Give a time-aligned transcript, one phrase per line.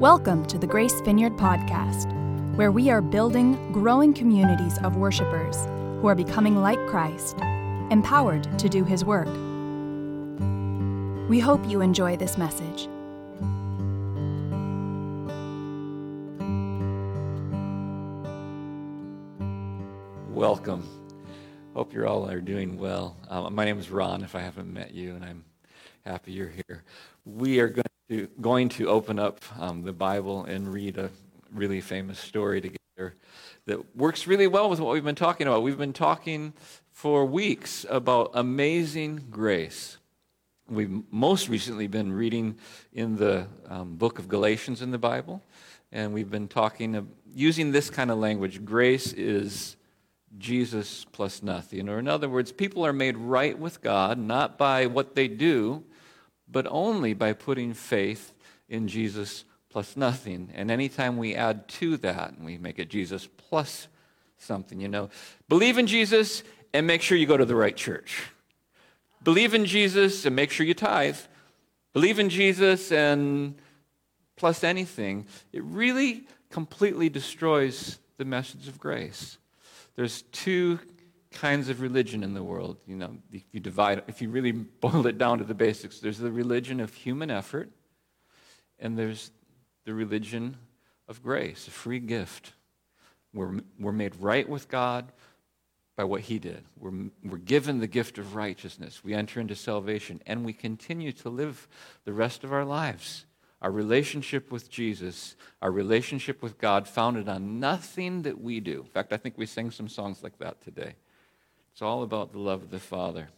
[0.00, 2.06] Welcome to the Grace Vineyard Podcast,
[2.54, 5.56] where we are building growing communities of worshipers
[6.00, 7.36] who are becoming like Christ,
[7.90, 9.26] empowered to do His work.
[11.28, 12.86] We hope you enjoy this message.
[20.30, 20.88] Welcome.
[21.74, 23.16] Hope you're all are doing well.
[23.28, 25.44] Um, my name is Ron, if I haven't met you, and I'm
[26.04, 26.82] happy you're here.
[27.24, 31.10] We are going to, going to open up um, the Bible and read a
[31.52, 33.14] really famous story together
[33.66, 35.62] that works really well with what we've been talking about.
[35.62, 36.54] We've been talking
[36.90, 39.98] for weeks about amazing grace.
[40.68, 42.56] We've most recently been reading
[42.92, 45.42] in the um, book of Galatians in the Bible,
[45.92, 49.76] and we've been talking, of, using this kind of language grace is
[50.36, 51.88] Jesus plus nothing.
[51.88, 55.84] Or, in other words, people are made right with God not by what they do,
[56.50, 58.34] but only by putting faith
[58.68, 60.50] in Jesus plus nothing.
[60.54, 63.88] And anytime we add to that, and we make it Jesus plus
[64.38, 65.10] something, you know,
[65.48, 66.42] believe in Jesus
[66.72, 68.22] and make sure you go to the right church.
[69.22, 71.16] Believe in Jesus and make sure you tithe.
[71.92, 73.56] Believe in Jesus and
[74.36, 75.26] plus anything.
[75.52, 79.38] It really completely destroys the message of grace.
[79.98, 80.78] There's two
[81.32, 82.76] kinds of religion in the world.
[82.86, 86.18] You know, if you divide, if you really boil it down to the basics, there's
[86.18, 87.68] the religion of human effort,
[88.78, 89.32] and there's
[89.86, 90.56] the religion
[91.08, 92.52] of grace, a free gift.
[93.34, 95.10] We're, we're made right with God
[95.96, 96.62] by what He did.
[96.78, 99.02] We're, we're given the gift of righteousness.
[99.02, 101.66] We enter into salvation, and we continue to live
[102.04, 103.26] the rest of our lives.
[103.60, 108.80] Our relationship with Jesus, our relationship with God, founded on nothing that we do.
[108.80, 110.94] In fact, I think we sing some songs like that today.
[111.72, 113.28] It's all about the love of the Father.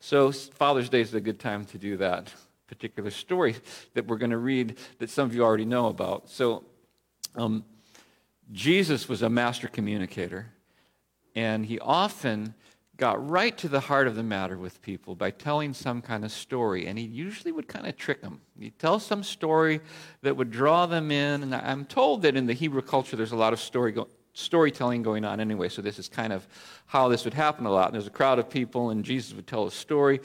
[0.00, 2.32] So, Father's Day is a good time to do that
[2.66, 3.56] particular story
[3.94, 6.28] that we're going to read that some of you already know about.
[6.28, 6.64] So,
[7.36, 7.64] um,
[8.52, 10.46] Jesus was a master communicator,
[11.34, 12.54] and he often
[12.96, 16.30] got right to the heart of the matter with people by telling some kind of
[16.30, 16.86] story.
[16.86, 18.40] And he usually would kind of trick them.
[18.58, 19.80] He'd tell some story
[20.22, 21.42] that would draw them in.
[21.42, 23.94] And I'm told that in the Hebrew culture, there's a lot of story
[24.34, 25.68] storytelling going on anyway.
[25.68, 26.46] So this is kind of
[26.86, 27.86] how this would happen a lot.
[27.86, 30.20] And there's a crowd of people, and Jesus would tell a story.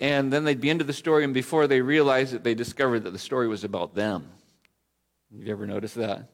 [0.00, 3.12] And then they'd be into the story, and before they realized it, they discovered that
[3.12, 4.28] the story was about them.
[5.30, 6.28] You ever notice that?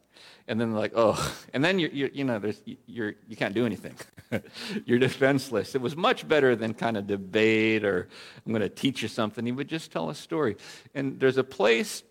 [0.51, 3.65] And then like, oh, and then you're, you're you know, there's, you're, you can't do
[3.65, 3.95] anything.
[4.85, 5.77] you're defenseless.
[5.77, 8.09] It was much better than kind of debate or
[8.45, 9.47] I'm going to teach you something.
[9.47, 10.57] He would just tell a story.
[10.93, 12.03] And there's a place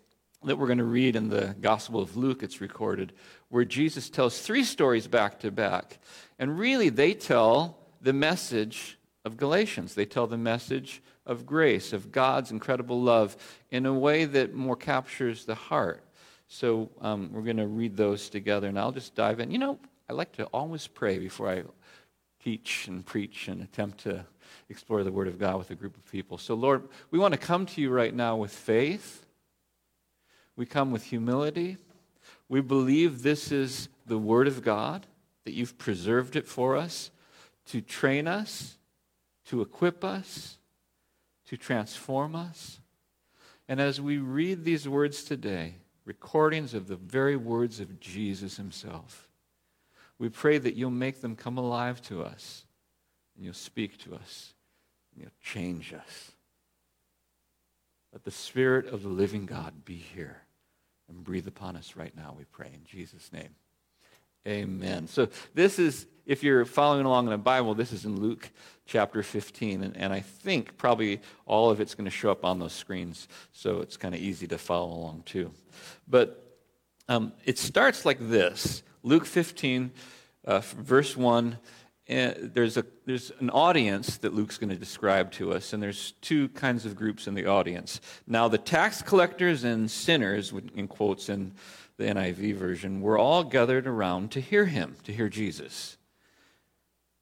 [0.44, 3.12] that we're going to read in the Gospel of Luke, it's recorded,
[3.50, 5.98] where Jesus tells three stories back to back.
[6.38, 9.94] And really, they tell the message of Galatians.
[9.94, 13.36] They tell the message of grace, of God's incredible love,
[13.70, 16.02] in a way that more captures the heart.
[16.52, 19.52] So um, we're going to read those together, and I'll just dive in.
[19.52, 19.78] You know,
[20.08, 21.62] I like to always pray before I
[22.42, 24.26] teach and preach and attempt to
[24.68, 26.38] explore the Word of God with a group of people.
[26.38, 29.24] So, Lord, we want to come to you right now with faith.
[30.56, 31.76] We come with humility.
[32.48, 35.06] We believe this is the Word of God,
[35.44, 37.12] that you've preserved it for us
[37.66, 38.76] to train us,
[39.46, 40.58] to equip us,
[41.46, 42.80] to transform us.
[43.68, 45.74] And as we read these words today,
[46.04, 49.28] recordings of the very words of Jesus himself,
[50.18, 52.64] we pray that you'll make them come alive to us,
[53.34, 54.54] and you'll speak to us,
[55.12, 56.32] and you'll change us.
[58.12, 60.42] Let the Spirit of the living God be here
[61.08, 63.54] and breathe upon us right now, we pray, in Jesus' name.
[64.46, 65.06] Amen.
[65.06, 68.50] So, this is, if you're following along in the Bible, this is in Luke
[68.86, 69.82] chapter 15.
[69.82, 73.26] And, and I think probably all of it's going to show up on those screens.
[73.50, 75.50] So, it's kind of easy to follow along too.
[76.06, 76.56] But
[77.08, 79.90] um, it starts like this Luke 15,
[80.44, 81.58] uh, verse 1.
[82.06, 86.12] And there's, a, there's an audience that Luke's going to describe to us, and there's
[86.20, 88.00] two kinds of groups in the audience.
[88.26, 91.54] Now, the tax collectors and sinners, in quotes in
[91.98, 95.96] the NIV version, were all gathered around to hear him, to hear Jesus.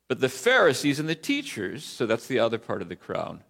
[0.08, 3.44] But the Pharisees and the teachers, so that's the other part of the crowd.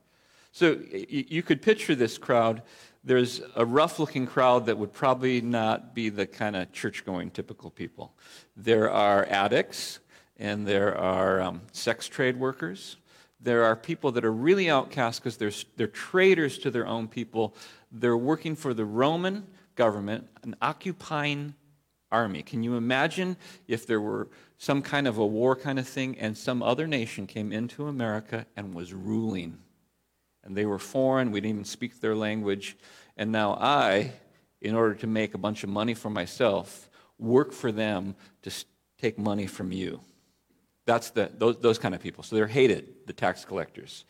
[0.53, 2.63] So you could picture this crowd.
[3.05, 7.31] There's a rough looking crowd that would probably not be the kind of church going
[7.31, 8.13] typical people.
[8.57, 10.01] There are addicts,
[10.37, 12.97] and there are um, sex trade workers.
[13.41, 17.55] There are people that are really outcast because they're, they're traitors to their own people.
[17.93, 19.47] They're working for the Roman
[19.77, 21.55] government, an occupying
[22.11, 22.43] army.
[22.43, 24.29] Can you imagine if there were
[24.59, 28.47] some kind of a war kind of thing and some other nation came into America
[28.57, 29.59] and was ruling?
[30.45, 32.77] And they were foreign, we didn't even speak their language.
[33.17, 34.13] And now I
[34.61, 36.89] in order to make a bunch of money for myself,
[37.19, 38.51] work for them to
[39.01, 40.01] take money from you.
[40.85, 42.25] That's the, those, those kind of people.
[42.25, 44.05] So they're hated, the tax collectors.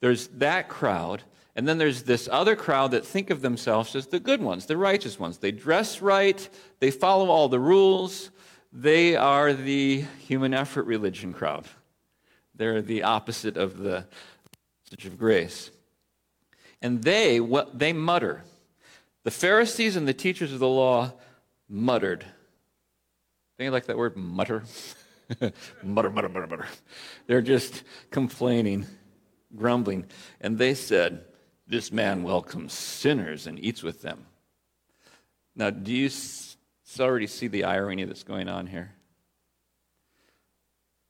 [0.00, 1.22] There's that crowd,
[1.56, 4.76] and then there's this other crowd that think of themselves as the good ones, the
[4.76, 5.38] righteous ones.
[5.38, 6.46] They dress right,
[6.80, 8.30] they follow all the rules.
[8.72, 11.64] They are the human effort religion crowd.
[12.54, 14.04] They're the opposite of the
[14.84, 15.70] message of grace.
[16.82, 17.40] And they,
[17.72, 18.44] they mutter.
[19.24, 21.14] The Pharisees and the teachers of the law
[21.70, 22.26] muttered.
[23.58, 24.62] Don't you like that word, mutter?
[25.82, 26.66] mutter, mutter, mutter, mutter.
[27.26, 28.86] They're just complaining,
[29.56, 30.04] grumbling.
[30.42, 31.24] And they said,
[31.66, 34.26] This man welcomes sinners and eats with them.
[35.54, 36.10] Now, do you
[37.00, 38.92] already see the irony that's going on here?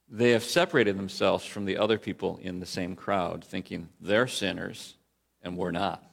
[0.08, 4.94] They have separated themselves from the other people in the same crowd, thinking they're sinners
[5.42, 6.04] and we're not.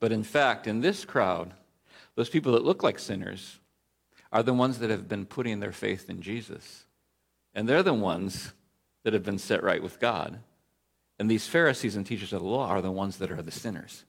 [0.00, 1.54] But in fact, in this crowd,
[2.16, 3.60] those people that look like sinners
[4.32, 6.84] are the ones that have been putting their faith in Jesus.
[7.54, 8.52] And they're the ones
[9.04, 10.40] that have been set right with God.
[11.18, 14.04] And these Pharisees and teachers of the law are the ones that are the sinners.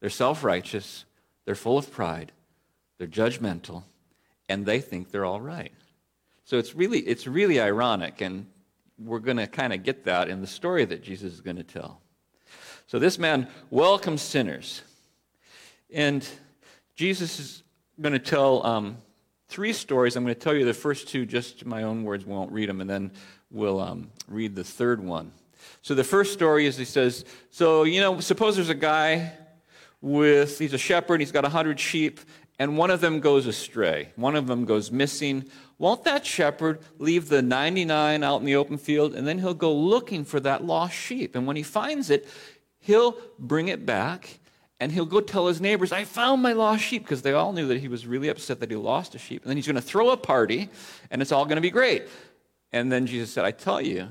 [0.00, 1.04] They're self righteous,
[1.44, 2.32] they're full of pride,
[2.98, 3.82] they're judgmental,
[4.48, 5.72] and they think they're all right.
[6.44, 8.46] So it's really, it's really ironic, and
[8.98, 11.64] we're going to kind of get that in the story that Jesus is going to
[11.64, 12.00] tell.
[12.86, 14.82] So this man welcomes sinners.
[15.92, 16.26] And
[16.94, 17.62] Jesus is
[18.00, 18.98] going to tell um,
[19.48, 20.16] three stories.
[20.16, 22.68] I'm going to tell you the first two, just my own words, we won't read
[22.68, 23.10] them, and then
[23.50, 25.32] we'll um, read the third one.
[25.88, 29.32] So the first story is he says, So, you know, suppose there's a guy
[30.02, 32.20] with, he's a shepherd, he's got 100 sheep,
[32.58, 34.10] and one of them goes astray.
[34.16, 35.46] One of them goes missing.
[35.78, 39.74] Won't that shepherd leave the 99 out in the open field, and then he'll go
[39.74, 41.34] looking for that lost sheep?
[41.34, 42.28] And when he finds it,
[42.80, 44.40] he'll bring it back
[44.80, 47.66] and he'll go tell his neighbors, I found my lost sheep, because they all knew
[47.68, 49.40] that he was really upset that he lost a sheep.
[49.40, 50.68] And then he's going to throw a party,
[51.10, 52.02] and it's all going to be great.
[52.72, 54.08] And then Jesus said, I tell you,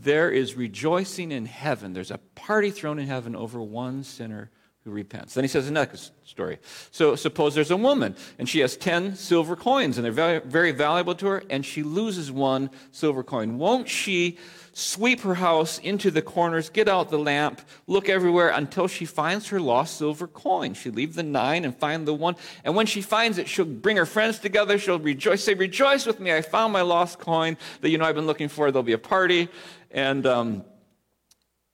[0.00, 1.92] there is rejoicing in heaven.
[1.92, 4.50] There's a party thrown in heaven over one sinner
[4.84, 5.34] who repents.
[5.34, 6.58] Then he says another story.
[6.90, 10.72] So suppose there's a woman, and she has 10 silver coins, and they're very, very
[10.72, 13.58] valuable to her, and she loses one silver coin.
[13.58, 14.38] Won't she
[14.72, 19.48] sweep her house into the corners, get out the lamp, look everywhere until she finds
[19.48, 20.74] her lost silver coin.
[20.74, 22.36] She leave the nine and find the one.
[22.64, 24.78] And when she finds it, she'll bring her friends together.
[24.78, 26.32] She'll rejoice, say, Rejoice with me.
[26.32, 28.70] I found my lost coin that you know I've been looking for.
[28.70, 29.48] There'll be a party.
[29.90, 30.64] And, um,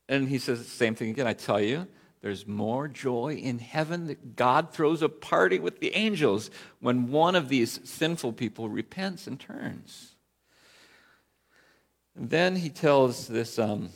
[0.08, 1.26] and he says the same thing again.
[1.26, 1.86] I tell you,
[2.20, 7.36] there's more joy in heaven that God throws a party with the angels when one
[7.36, 10.16] of these sinful people repents and turns.
[12.18, 13.90] And then he tells this um,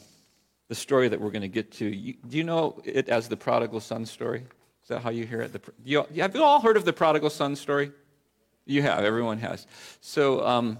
[0.68, 1.86] the story that we're going to get to.
[1.86, 4.44] You, do you know it as the prodigal son story?
[4.82, 5.52] Is that how you hear it?
[5.52, 7.90] The, you, have you all heard of the prodigal son story?
[8.64, 9.04] You have.
[9.04, 9.66] Everyone has.
[10.00, 10.78] So um,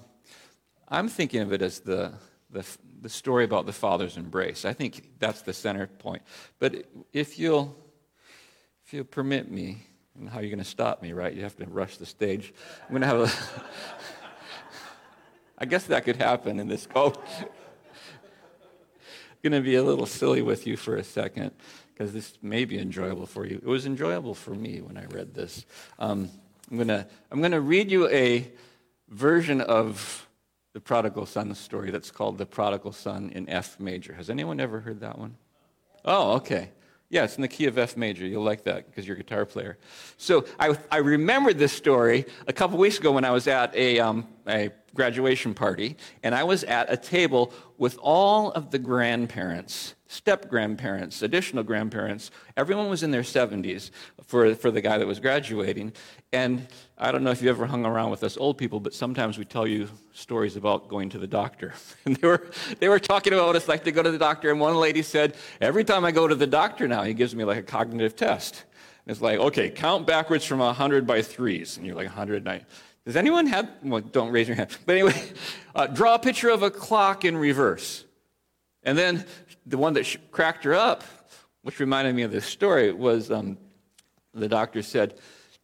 [0.89, 2.13] I'm thinking of it as the,
[2.51, 2.65] the,
[3.01, 4.65] the story about the father's embrace.
[4.65, 6.23] I think that's the center point.
[6.61, 7.77] But if you'll,
[8.87, 9.79] if you'll permit me,
[10.17, 11.35] and how are you going to stop me, right?
[11.35, 12.55] You have to rush the stage.
[12.85, 13.31] I'm going to have a.
[15.63, 17.17] I guess that could happen in this code.
[19.45, 21.53] going to be a little silly with you for a second
[21.95, 23.59] because this may be enjoyable for you.
[23.63, 25.65] It was enjoyable for me when I read this.
[26.01, 26.29] Um,
[26.69, 28.51] I'm going to I'm going to read you a
[29.09, 30.29] version of
[30.73, 34.15] the prodigal son story that's called the prodigal son in F major.
[34.15, 35.37] Has anyone ever heard that one?
[36.05, 36.71] Oh, okay.
[37.13, 38.27] Yeah, it's in the key of F major.
[38.27, 39.77] You'll like that because you're a guitar player.
[40.17, 44.01] So I, I remembered this story a couple weeks ago when I was at a,
[44.01, 49.95] um, a graduation party, and I was at a table with all of the grandparents,
[50.07, 52.31] step grandparents, additional grandparents.
[52.57, 53.91] Everyone was in their 70s
[54.25, 55.93] for, for the guy that was graduating.
[56.33, 56.67] And
[57.03, 59.45] I don't know if you ever hung around with us old people, but sometimes we
[59.45, 61.75] tell you stories about going to the doctor.
[62.05, 64.53] And they were, they were talking about what it's like to go to the doctor.
[64.53, 67.43] And one lady said, Every time I go to the doctor now, he gives me
[67.43, 68.63] like a cognitive test.
[69.05, 71.77] And it's like, okay, count backwards from 100 by threes.
[71.77, 72.65] And you're like, 109.
[73.05, 74.71] Does anyone have, well, don't raise your hand.
[74.87, 75.21] But anyway,
[75.75, 78.05] uh, draw a picture of a clock in reverse.
[78.85, 79.25] And then
[79.67, 81.03] the one that cracked her up,
[81.63, 83.59] which reminded me of this story, was um,
[84.35, 85.19] the doctor said,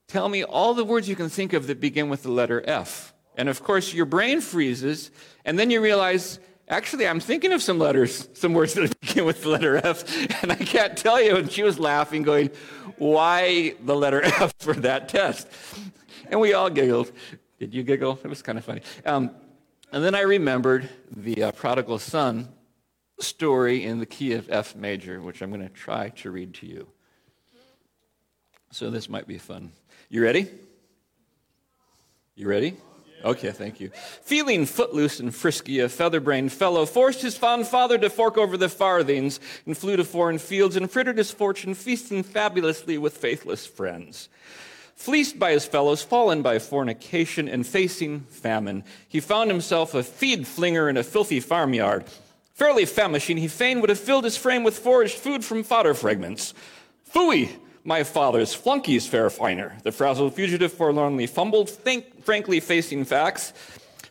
[0.08, 3.12] Tell me all the words you can think of that begin with the letter F.
[3.36, 5.10] And of course, your brain freezes,
[5.44, 9.42] and then you realize, actually, I'm thinking of some letters, some words that begin with
[9.42, 11.36] the letter F, and I can't tell you.
[11.36, 12.50] And she was laughing, going,
[12.96, 15.46] Why the letter F for that test?
[16.30, 17.12] And we all giggled.
[17.58, 18.18] Did you giggle?
[18.24, 18.80] It was kind of funny.
[19.04, 19.30] Um,
[19.92, 22.48] and then I remembered the uh, prodigal son
[23.20, 26.66] story in the key of F major, which I'm going to try to read to
[26.66, 26.88] you.
[28.70, 29.72] So this might be fun.
[30.08, 30.48] You ready?
[32.34, 32.76] You ready?
[33.24, 33.90] Okay, thank you.
[34.22, 38.68] Feeling footloose and frisky, a feather-brained fellow forced his fond father to fork over the
[38.68, 44.28] farthings and flew to foreign fields and frittered his fortune, feasting fabulously with faithless friends.
[44.94, 50.46] Fleeced by his fellows, fallen by fornication, and facing famine, he found himself a feed
[50.46, 52.04] flinger in a filthy farmyard.
[52.54, 56.54] Fairly famishing, he fain would have filled his frame with foraged food from fodder fragments.
[57.12, 57.50] Phooey!
[57.88, 59.78] My father's flunkies, fare finer.
[59.82, 63.54] The frazzled fugitive forlornly fumbled, think, frankly facing facts.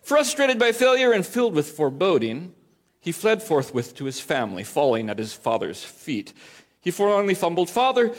[0.01, 2.55] Frustrated by failure and filled with foreboding,
[3.00, 6.34] he fled forthwith to his family, falling at his father's feet.
[6.81, 8.15] He forlornly fumbled, Father,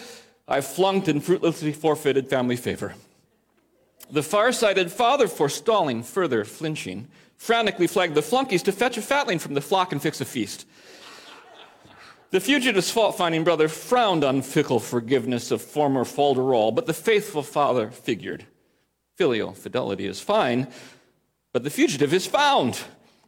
[0.47, 2.95] I flunked and fruitlessly forfeited family favor.
[4.13, 9.55] The far-sighted father, forestalling further flinching, frantically flagged the flunkies to fetch a fatling from
[9.55, 10.68] the flock and fix a feast.
[12.31, 17.43] The fugitive's fault finding brother frowned on fickle forgiveness of former falderall, but the faithful
[17.43, 18.45] father figured.
[19.17, 20.69] Filial fidelity is fine,
[21.53, 22.83] but the fugitive is found.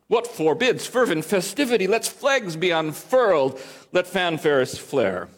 [0.09, 1.87] What forbids fervent festivity?
[1.87, 3.59] Let flags be unfurled,
[3.93, 5.29] let fanfares flare.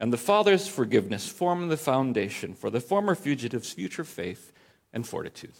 [0.00, 4.52] And the father's forgiveness form the foundation for the former fugitive's future faith
[4.92, 5.52] and fortitude.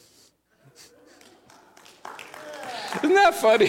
[3.03, 3.69] Isn't that funny?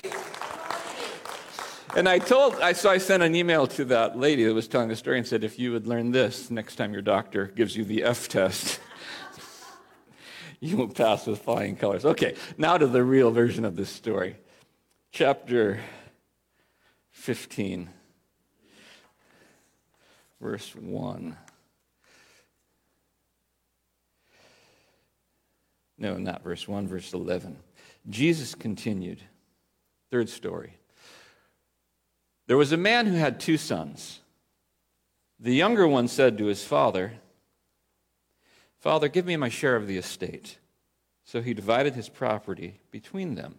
[1.95, 4.89] And I told, I, so I sent an email to that lady that was telling
[4.89, 7.85] the story and said, if you would learn this next time your doctor gives you
[7.85, 8.79] the F test,
[10.59, 12.05] you will pass with flying colors.
[12.05, 14.35] Okay, now to the real version of this story.
[15.11, 15.79] Chapter
[17.11, 17.89] 15,
[20.39, 21.37] verse 1.
[25.97, 27.57] No, not verse 1, verse 11.
[28.09, 29.21] Jesus continued.
[30.11, 30.76] Third story.
[32.47, 34.21] There was a man who had two sons.
[35.39, 37.13] The younger one said to his father,
[38.79, 40.57] Father, give me my share of the estate.
[41.25, 43.55] So he divided his property between them.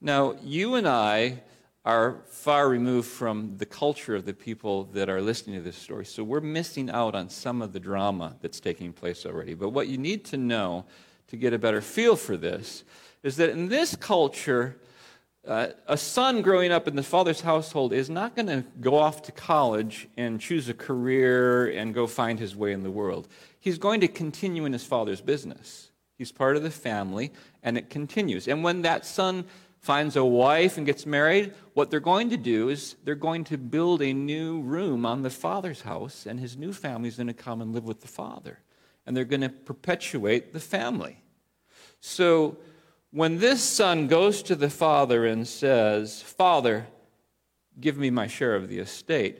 [0.00, 1.42] Now, you and I
[1.84, 6.04] are far removed from the culture of the people that are listening to this story,
[6.04, 9.54] so we're missing out on some of the drama that's taking place already.
[9.54, 10.84] But what you need to know
[11.26, 12.84] to get a better feel for this
[13.24, 14.76] is that in this culture,
[15.46, 19.22] uh, a son growing up in the father's household is not going to go off
[19.22, 23.26] to college and choose a career and go find his way in the world.
[23.58, 25.90] He's going to continue in his father's business.
[26.16, 27.32] He's part of the family,
[27.64, 28.46] and it continues.
[28.46, 29.44] And when that son
[29.80, 33.58] finds a wife and gets married, what they're going to do is they're going to
[33.58, 37.34] build a new room on the father's house, and his new family is going to
[37.34, 38.60] come and live with the father.
[39.04, 41.24] And they're going to perpetuate the family.
[41.98, 42.58] So,
[43.12, 46.86] when this son goes to the father and says, Father,
[47.78, 49.38] give me my share of the estate,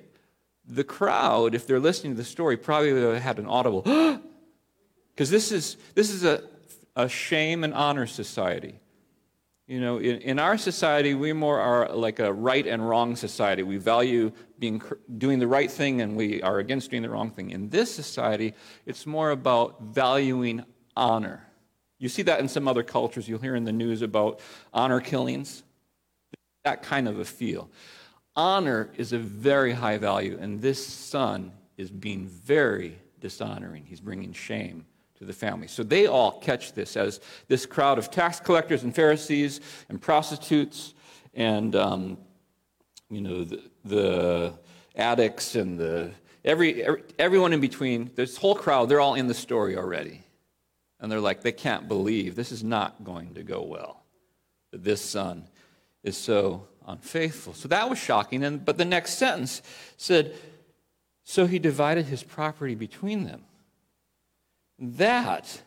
[0.67, 3.83] the crowd, if they're listening to the story, probably would have had an audible,
[5.15, 6.43] because this is, this is a,
[6.95, 8.79] a shame and honor society.
[9.67, 13.63] You know, in, in our society, we more are like a right and wrong society.
[13.63, 14.83] We value being,
[15.17, 17.51] doing the right thing and we are against doing the wrong thing.
[17.51, 18.53] In this society,
[18.85, 20.65] it's more about valuing
[20.95, 21.49] honor.
[22.03, 23.29] You see that in some other cultures.
[23.29, 24.41] You'll hear in the news about
[24.75, 25.63] honor killings.
[26.65, 27.71] That kind of a feel.
[28.35, 33.85] Honor is a very high value, and this son is being very dishonoring.
[33.87, 34.85] He's bringing shame
[35.19, 35.69] to the family.
[35.69, 40.95] So they all catch this as this crowd of tax collectors and Pharisees and prostitutes
[41.35, 42.19] and, um,
[43.11, 44.55] you know, the, the
[44.97, 46.11] addicts and the
[46.45, 48.11] every, every, everyone in between.
[48.17, 50.23] This whole crowd, they're all in the story already.
[51.03, 54.05] And they're like, they can't believe this is not going to go well.
[54.71, 55.49] That this son
[56.05, 57.55] is so unfaithful.
[57.55, 58.45] So that was shocking.
[58.45, 59.63] And, but the next sentence
[59.97, 60.35] said,
[61.25, 63.43] So he divided his property between them.
[64.79, 65.63] That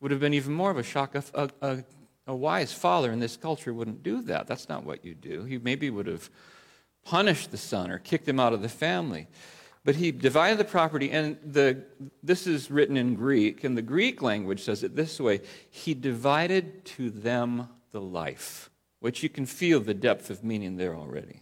[0.00, 1.14] would have been even more of a shock.
[1.14, 1.84] A, a,
[2.26, 4.46] a wise father in this culture wouldn't do that.
[4.46, 5.44] That's not what you do.
[5.44, 6.30] He maybe would have
[7.04, 9.28] punished the son or kicked him out of the family.
[9.84, 11.82] But he divided the property, and the,
[12.22, 16.84] this is written in Greek, and the Greek language says it this way He divided
[16.96, 18.70] to them the life,
[19.00, 21.40] which you can feel the depth of meaning there already.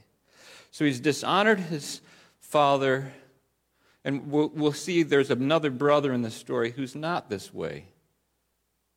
[0.71, 2.00] So he's dishonored his
[2.38, 3.12] father,
[4.05, 7.87] and we'll, we'll see there's another brother in the story who's not this way.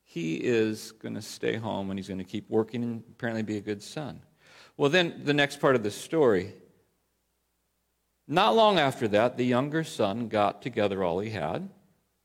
[0.03, 3.57] He is going to stay home and he's going to keep working and apparently be
[3.57, 4.21] a good son.
[4.75, 6.53] Well, then the next part of the story
[8.29, 11.69] not long after that, the younger son got together all he had,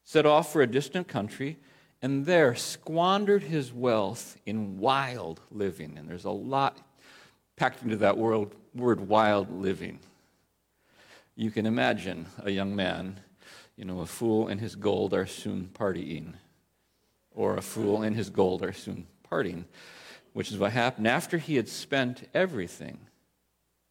[0.04, 1.58] set off for a distant country,
[2.00, 5.98] and there squandered his wealth in wild living.
[5.98, 6.78] And there's a lot
[7.56, 9.98] packed into that word, word wild living.
[11.34, 13.18] You can imagine a young man
[13.76, 16.34] you know, a fool and his gold are soon partying,
[17.32, 19.64] or a fool and his gold are soon parting,
[20.32, 22.98] which is what happened after he had spent everything.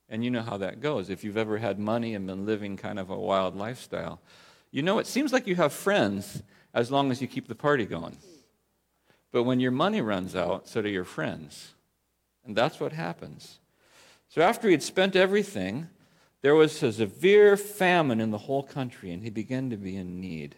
[0.09, 1.09] And you know how that goes.
[1.09, 4.19] If you've ever had money and been living kind of a wild lifestyle,
[4.71, 6.43] you know it seems like you have friends
[6.73, 8.17] as long as you keep the party going.
[9.31, 11.73] But when your money runs out, so do your friends.
[12.45, 13.59] And that's what happens.
[14.29, 15.89] So after he had spent everything,
[16.41, 20.19] there was a severe famine in the whole country, and he began to be in
[20.19, 20.55] need.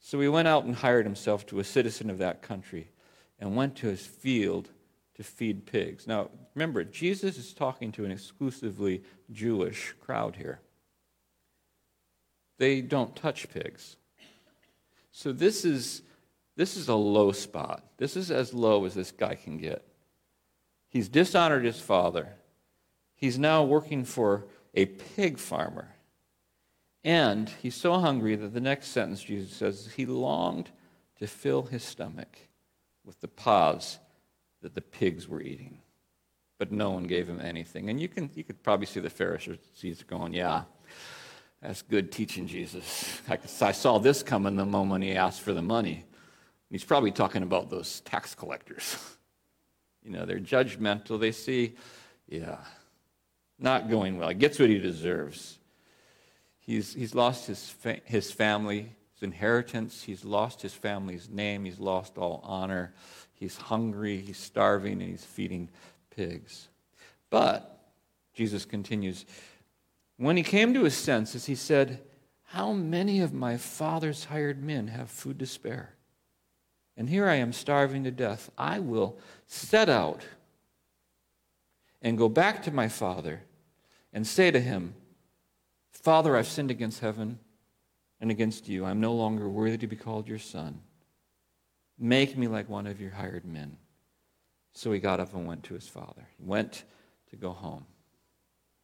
[0.00, 2.90] So he went out and hired himself to a citizen of that country
[3.38, 4.70] and went to his field
[5.16, 6.06] to feed pigs.
[6.06, 10.60] Now, remember, Jesus is talking to an exclusively Jewish crowd here.
[12.58, 13.96] They don't touch pigs.
[15.12, 16.02] So this is,
[16.56, 17.84] this is a low spot.
[17.96, 19.86] This is as low as this guy can get.
[20.88, 22.28] He's dishonored his father.
[23.14, 25.94] He's now working for a pig farmer.
[27.04, 30.70] And he's so hungry that the next sentence Jesus says he longed
[31.18, 32.38] to fill his stomach
[33.04, 33.98] with the pods
[34.64, 35.78] that the pigs were eating.
[36.58, 37.90] But no one gave him anything.
[37.90, 40.62] And you, can, you could probably see the Pharisees going, Yeah,
[41.60, 43.20] that's good teaching, Jesus.
[43.28, 46.04] I, I saw this coming the moment he asked for the money.
[46.70, 48.96] He's probably talking about those tax collectors.
[50.06, 51.18] You know, they're judgmental.
[51.18, 51.76] They see,
[52.28, 52.58] yeah,
[53.58, 54.28] not going well.
[54.28, 55.58] He gets what he deserves.
[56.58, 60.02] He's, he's lost his, fa- his family, his inheritance.
[60.02, 61.64] He's lost his family's name.
[61.64, 62.92] He's lost all honor.
[63.34, 64.18] He's hungry.
[64.18, 65.68] He's starving, and he's feeding
[66.10, 66.68] pigs.
[67.30, 67.92] But,
[68.32, 69.26] Jesus continues,
[70.16, 72.00] when he came to his senses, he said,
[72.44, 75.94] How many of my father's hired men have food to spare?
[76.96, 78.50] And here I am starving to death.
[78.56, 80.22] I will set out
[82.00, 83.42] and go back to my father
[84.12, 84.94] and say to him,
[85.90, 87.38] Father, I've sinned against heaven
[88.20, 88.84] and against you.
[88.84, 90.80] I'm no longer worthy to be called your son.
[91.98, 93.76] Make me like one of your hired men.
[94.72, 96.26] So he got up and went to his father.
[96.38, 96.84] He went
[97.30, 97.86] to go home.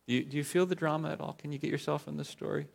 [0.07, 1.33] Do you, do you feel the drama at all?
[1.33, 2.67] Can you get yourself in this story?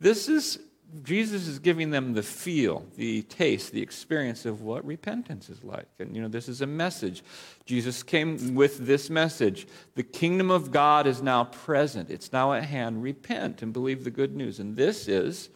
[0.00, 0.58] This is
[1.02, 5.88] Jesus is giving them the feel, the taste, the experience of what repentance is like.
[5.98, 7.22] And, you know, this is a message.
[7.64, 9.66] Jesus came with this message.
[9.94, 13.02] The kingdom of God is now present, it's now at hand.
[13.02, 14.60] Repent and believe the good news.
[14.60, 15.48] And this is,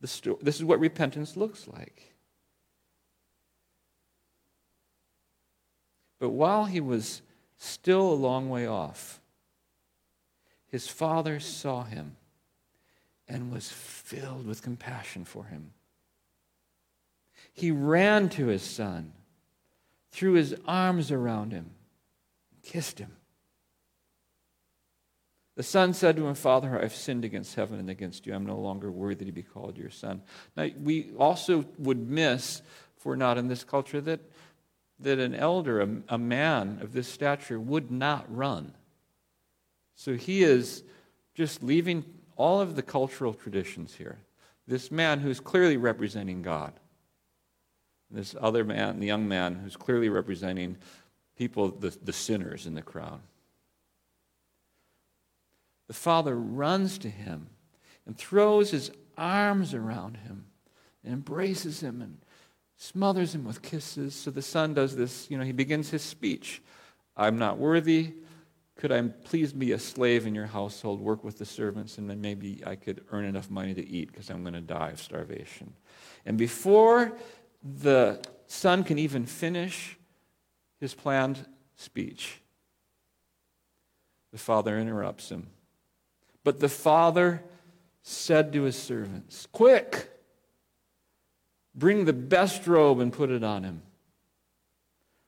[0.00, 2.14] the sto- this is what repentance looks like.
[6.18, 7.22] But while he was
[7.56, 9.20] still a long way off,
[10.66, 12.16] his father saw him
[13.28, 15.72] and was filled with compassion for him.
[17.52, 19.12] He ran to his son,
[20.10, 21.70] threw his arms around him,
[22.62, 23.12] kissed him.
[25.56, 28.34] The son said to him, Father, I've sinned against heaven and against you.
[28.34, 30.22] I'm no longer worthy to be called your son.
[30.56, 32.62] Now, we also would miss,
[32.96, 34.20] if we're not in this culture, that,
[35.00, 38.74] that an elder, a, a man of this stature, would not run.
[39.94, 40.82] So he is
[41.34, 42.04] just leaving
[42.36, 44.18] all of the cultural traditions here.
[44.66, 46.72] This man who's clearly representing God.
[48.10, 50.76] This other man, the young man, who's clearly representing
[51.36, 53.20] people, the, the sinners in the crowd.
[55.86, 57.48] The father runs to him
[58.06, 60.46] and throws his arms around him
[61.02, 62.18] and embraces him and
[62.78, 64.14] smothers him with kisses.
[64.14, 66.62] So the son does this, you know, he begins his speech.
[67.16, 68.14] I'm not worthy.
[68.76, 72.20] Could I please be a slave in your household, work with the servants, and then
[72.20, 75.74] maybe I could earn enough money to eat because I'm going to die of starvation?
[76.24, 77.12] And before
[77.80, 79.98] the son can even finish
[80.78, 82.40] his planned speech,
[84.30, 85.48] the father interrupts him.
[86.44, 87.42] But the father
[88.02, 90.17] said to his servants, Quick,
[91.78, 93.82] bring the best robe and put it on him.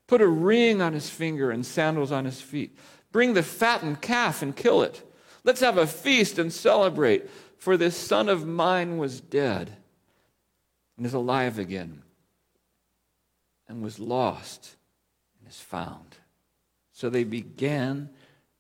[0.07, 2.77] Put a ring on his finger and sandals on his feet.
[3.13, 5.09] Bring the fattened calf and kill it.
[5.45, 9.77] Let's have a feast and celebrate, for this son of mine was dead
[10.97, 12.03] and is alive again,
[13.69, 14.77] and was lost
[15.39, 16.17] and is found.
[16.93, 18.11] So they began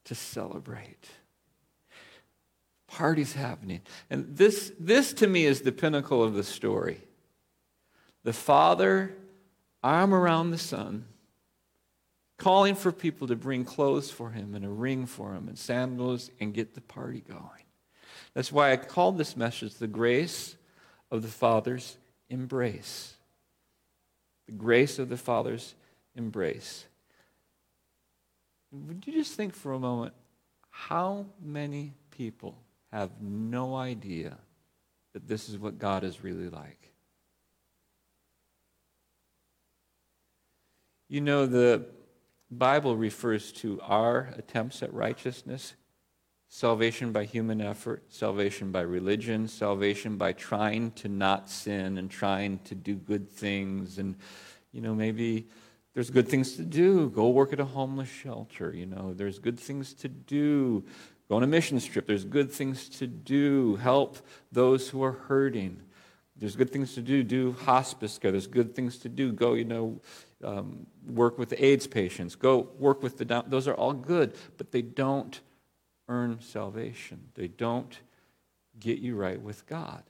[0.05, 1.09] to celebrate.
[2.87, 3.83] Parties happening.
[4.09, 7.00] And this, this to me is the pinnacle of the story.
[8.24, 9.14] The father,
[9.83, 11.06] arm around the son,
[12.37, 16.30] calling for people to bring clothes for him and a ring for him and sandals
[16.40, 17.64] and get the party going.
[18.35, 20.56] That's why I called this message the grace
[21.11, 21.96] of the Father's
[22.28, 23.14] embrace.
[24.46, 25.74] The grace of the Father's
[26.14, 26.87] embrace.
[28.72, 30.14] Would you just think for a moment
[30.70, 32.56] how many people
[32.92, 34.37] have no idea
[35.12, 36.92] that this is what God is really like.
[41.11, 41.87] You know, the
[42.53, 45.75] Bible refers to our attempts at righteousness
[46.46, 52.61] salvation by human effort, salvation by religion, salvation by trying to not sin and trying
[52.61, 53.99] to do good things.
[53.99, 54.14] And,
[54.70, 55.49] you know, maybe
[55.94, 57.11] there's good things to do.
[57.11, 58.73] Go work at a homeless shelter.
[58.73, 60.85] You know, there's good things to do.
[61.29, 62.07] Go on a mission trip.
[62.07, 63.75] There's good things to do.
[63.83, 64.18] Help
[64.53, 65.83] those who are hurting.
[66.37, 67.25] There's good things to do.
[67.25, 68.31] Do hospice care.
[68.31, 69.33] There's good things to do.
[69.33, 70.01] Go, you know,
[70.42, 72.35] um, work with the AIDS patients.
[72.35, 73.44] Go work with the down.
[73.48, 75.40] Those are all good, but they don't
[76.09, 77.20] earn salvation.
[77.35, 77.98] They don't
[78.79, 80.03] get you right with God.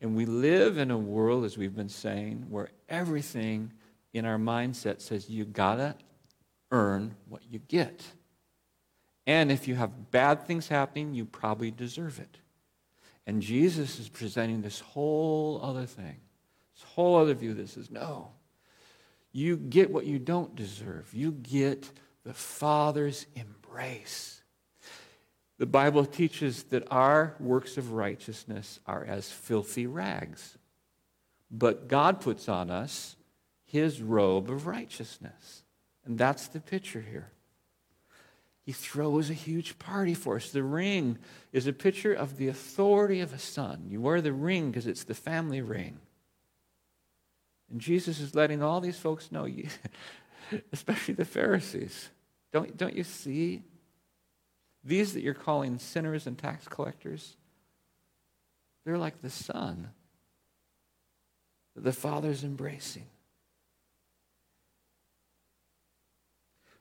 [0.00, 3.72] And we live in a world, as we've been saying, where everything
[4.12, 5.94] in our mindset says you gotta
[6.70, 8.02] earn what you get.
[9.26, 12.38] And if you have bad things happening, you probably deserve it.
[13.26, 16.16] And Jesus is presenting this whole other thing,
[16.74, 18.32] this whole other view that says, no,
[19.32, 21.08] you get what you don't deserve.
[21.12, 21.90] You get
[22.24, 24.42] the Father's embrace.
[25.58, 30.56] The Bible teaches that our works of righteousness are as filthy rags.
[31.50, 33.16] But God puts on us
[33.64, 35.62] his robe of righteousness.
[36.04, 37.30] And that's the picture here.
[38.62, 40.50] He throws a huge party for us.
[40.50, 41.18] The ring
[41.52, 43.86] is a picture of the authority of a son.
[43.88, 45.98] You wear the ring because it's the family ring.
[47.70, 49.48] And Jesus is letting all these folks know,
[50.72, 52.10] especially the Pharisees,
[52.52, 53.62] don't, don't you see
[54.82, 57.36] these that you're calling sinners and tax collectors,
[58.84, 59.90] they're like the son
[61.74, 63.06] that the Father's embracing.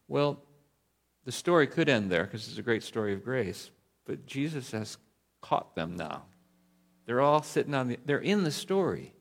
[0.08, 0.42] Well,
[1.26, 3.70] the story could end there because it's a great story of grace,
[4.06, 4.98] but Jesus has
[5.42, 6.24] caught them now.
[7.06, 9.14] They're all sitting on the, they're in the story.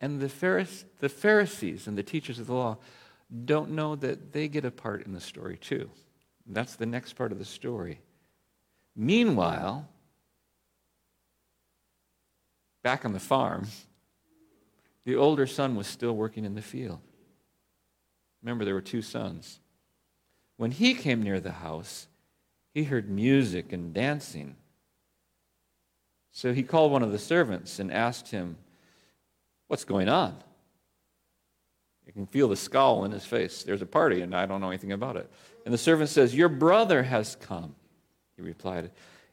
[0.00, 0.66] And the,
[1.00, 2.78] the Pharisees and the teachers of the law
[3.44, 5.90] don't know that they get a part in the story too.
[6.46, 8.00] That's the next part of the story.
[8.96, 9.88] Meanwhile,
[12.82, 13.68] back on the farm,
[15.04, 17.00] the older son was still working in the field.
[18.42, 19.60] Remember, there were two sons.
[20.56, 22.06] When he came near the house,
[22.72, 24.56] he heard music and dancing.
[26.32, 28.56] So he called one of the servants and asked him,
[29.70, 30.34] What's going on?
[32.04, 33.62] You can feel the scowl in his face.
[33.62, 35.30] There's a party, and I don't know anything about it.
[35.64, 37.76] And the servant says, Your brother has come
[38.40, 38.90] he replied,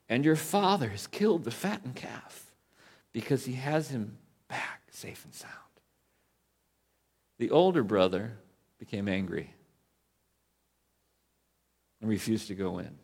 [0.09, 2.51] And your father has killed the fattened calf
[3.13, 5.53] because he has him back safe and sound.
[7.39, 8.37] The older brother
[8.79, 9.53] became angry
[12.01, 12.97] and refused to go in.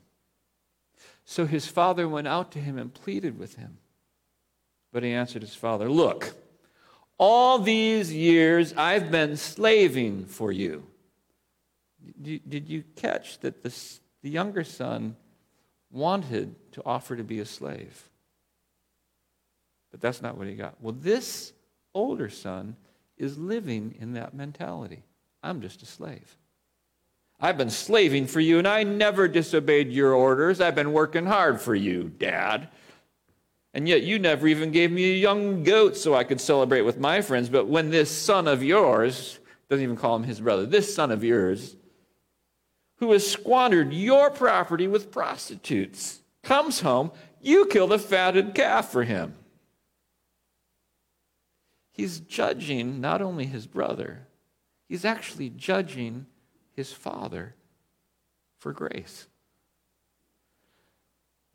[1.25, 3.77] So his father went out to him and pleaded with him.
[4.91, 6.35] But he answered his father, Look,
[7.17, 10.87] all these years I've been slaving for you.
[12.21, 13.73] Did you catch that the,
[14.21, 15.15] younger son
[15.93, 18.09] wanted to offer to be a slave.
[19.91, 20.75] But that's not what he got.
[20.81, 21.53] Well, this
[21.93, 22.75] older son
[23.15, 25.03] is living in that mentality.
[25.43, 26.35] I'm just a slave.
[27.39, 30.59] I've been slaving for you, and I never disobeyed your orders.
[30.59, 32.69] I've been working hard for you, Dad.
[33.73, 36.99] And yet you never even gave me a young goat so I could celebrate with
[36.99, 37.49] my friends.
[37.49, 41.23] But when this son of yours, doesn't even call him his brother, this son of
[41.23, 41.75] yours,
[42.97, 49.03] who has squandered your property with prostitutes comes home, you kill the fatted calf for
[49.03, 49.33] him.
[51.91, 54.27] He's judging not only his brother,
[54.87, 56.27] he's actually judging
[56.75, 57.55] his father
[58.57, 59.27] for grace.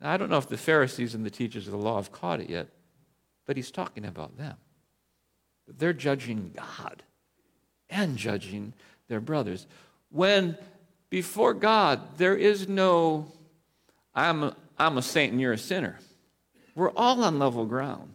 [0.01, 2.39] Now, I don't know if the Pharisees and the teachers of the law have caught
[2.39, 2.67] it yet,
[3.45, 4.55] but he's talking about them.
[5.67, 7.03] They're judging God
[7.89, 8.73] and judging
[9.07, 9.67] their brothers.
[10.09, 10.57] When
[11.09, 13.31] before God, there is no,
[14.13, 15.99] I'm a, I'm a saint and you're a sinner.
[16.75, 18.13] We're all on level ground.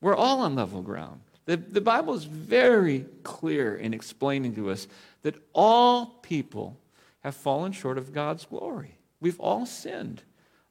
[0.00, 1.20] We're all on level ground.
[1.46, 4.86] The, the Bible is very clear in explaining to us
[5.22, 6.78] that all people
[7.20, 8.96] have fallen short of God's glory.
[9.20, 10.22] We've all sinned.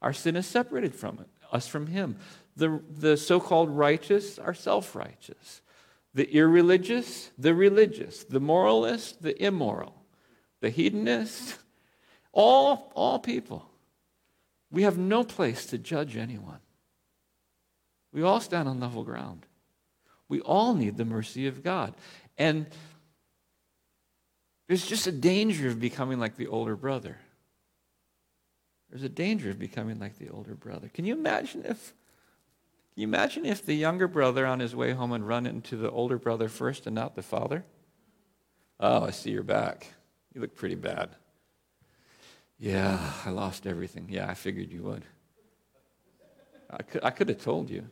[0.01, 2.17] Our sin is separated from it, us from Him.
[2.55, 5.61] The, the so called righteous are self righteous.
[6.13, 8.23] The irreligious, the religious.
[8.23, 10.01] The moralist, the immoral
[10.61, 11.57] the hedonist,
[12.31, 13.67] all, all people.
[14.71, 16.59] We have no place to judge anyone.
[18.13, 19.45] We all stand on level ground.
[20.29, 21.93] We all need the mercy of God.
[22.37, 22.67] And
[24.67, 27.17] there's just a danger of becoming like the older brother.
[28.91, 30.89] There's a danger of becoming like the older brother.
[30.93, 31.93] Can you imagine if
[32.93, 35.89] can you imagine if the younger brother on his way home had run into the
[35.89, 37.63] older brother first and not the father?
[38.81, 39.87] Oh, I see you're back.
[40.33, 41.09] You look pretty bad.
[42.59, 44.07] Yeah, I lost everything.
[44.09, 45.05] Yeah, I figured you would.
[46.69, 47.87] I could, I could have told you.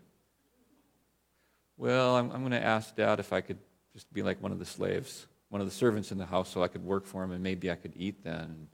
[1.78, 3.58] Well, I'm, I'm going to ask Dad if I could
[3.94, 6.62] just be like one of the slaves, one of the servants in the house, so
[6.62, 8.68] I could work for him and maybe I could eat then.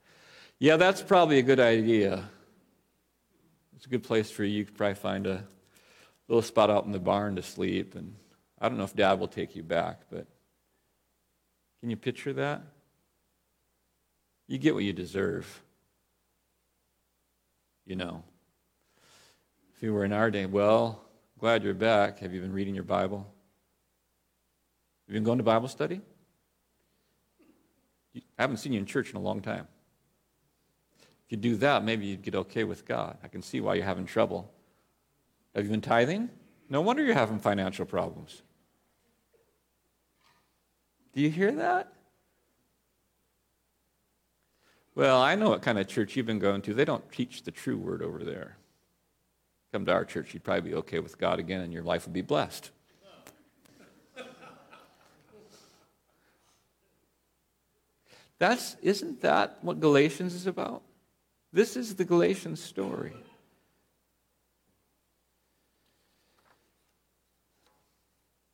[0.59, 2.29] Yeah, that's probably a good idea.
[3.75, 4.59] It's a good place for you.
[4.59, 5.43] You could probably find a
[6.29, 7.95] little spot out in the barn to sleep.
[7.95, 8.15] And
[8.59, 10.27] I don't know if Dad will take you back, but
[11.81, 12.61] can you picture that?
[14.47, 15.61] You get what you deserve.
[17.85, 18.23] You know.
[19.75, 21.03] If you were in our day, well,
[21.37, 22.19] glad you're back.
[22.19, 23.27] Have you been reading your Bible?
[25.05, 25.99] Have you been going to Bible study?
[28.15, 29.67] I haven't seen you in church in a long time.
[31.25, 33.17] If you do that, maybe you'd get okay with God.
[33.23, 34.51] I can see why you're having trouble.
[35.55, 36.29] Have you been tithing?
[36.69, 38.41] No wonder you're having financial problems.
[41.13, 41.93] Do you hear that?
[44.93, 46.73] Well, I know what kind of church you've been going to.
[46.73, 48.57] They don't teach the true word over there.
[49.71, 52.13] Come to our church, you'd probably be okay with God again, and your life would
[52.13, 52.71] be blessed.
[58.37, 60.81] That's, isn't that what Galatians is about?
[61.55, 63.13] This is the Galatian story.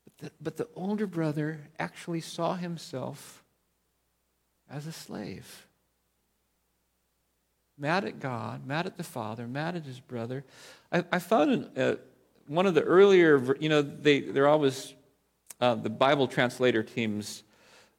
[0.05, 3.43] But the, but the older brother actually saw himself
[4.69, 5.65] as a slave.
[7.75, 10.43] Mad at God, mad at the father, mad at his brother.
[10.91, 11.95] I, I found in, uh,
[12.45, 14.93] one of the earlier, you know, they, they're always,
[15.59, 17.41] uh, the Bible translator teams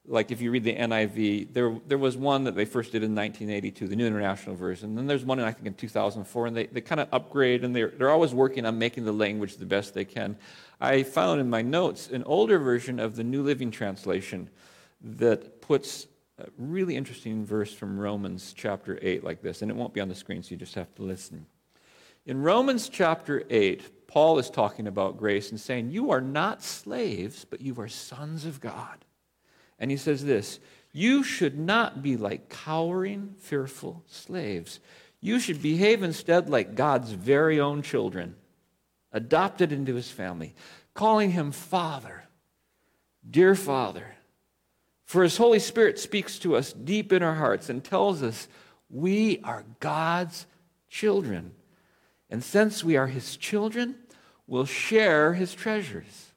[0.06, 3.14] like if you read the NIV, there, there was one that they first did in
[3.14, 4.90] 1982, the New International Version.
[4.90, 7.74] And then there's one, I think, in 2004, and they, they kind of upgrade, and
[7.74, 10.36] they're, they're always working on making the language the best they can.
[10.80, 14.50] I found in my notes an older version of the New Living Translation
[15.02, 19.94] that puts a really interesting verse from Romans chapter 8 like this, and it won't
[19.94, 21.46] be on the screen, so you just have to listen.
[22.26, 27.44] In Romans chapter 8, Paul is talking about grace and saying, You are not slaves,
[27.44, 29.04] but you are sons of God.
[29.82, 30.60] And he says this
[30.92, 34.78] You should not be like cowering, fearful slaves.
[35.20, 38.36] You should behave instead like God's very own children,
[39.12, 40.54] adopted into his family,
[40.94, 42.24] calling him Father,
[43.28, 44.14] dear Father.
[45.04, 48.48] For his Holy Spirit speaks to us deep in our hearts and tells us
[48.88, 50.46] we are God's
[50.88, 51.52] children.
[52.30, 53.96] And since we are his children,
[54.46, 56.32] we'll share his treasures,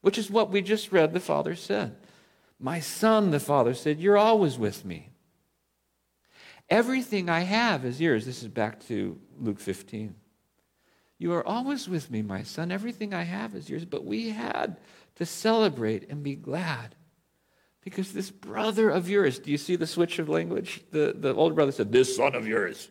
[0.00, 1.96] which is what we just read the Father said.
[2.62, 5.10] My son, the father said, You're always with me.
[6.70, 8.24] Everything I have is yours.
[8.24, 10.14] This is back to Luke 15.
[11.18, 12.70] You are always with me, my son.
[12.70, 13.84] Everything I have is yours.
[13.84, 14.78] But we had
[15.16, 16.94] to celebrate and be glad
[17.82, 20.82] because this brother of yours, do you see the switch of language?
[20.92, 22.90] The, the older brother said, This son of yours.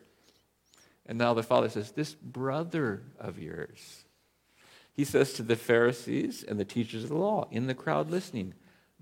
[1.06, 4.04] And now the father says, This brother of yours.
[4.92, 8.52] He says to the Pharisees and the teachers of the law in the crowd listening,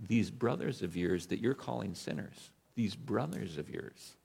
[0.00, 4.16] these brothers of yours that you're calling sinners, these brothers of yours.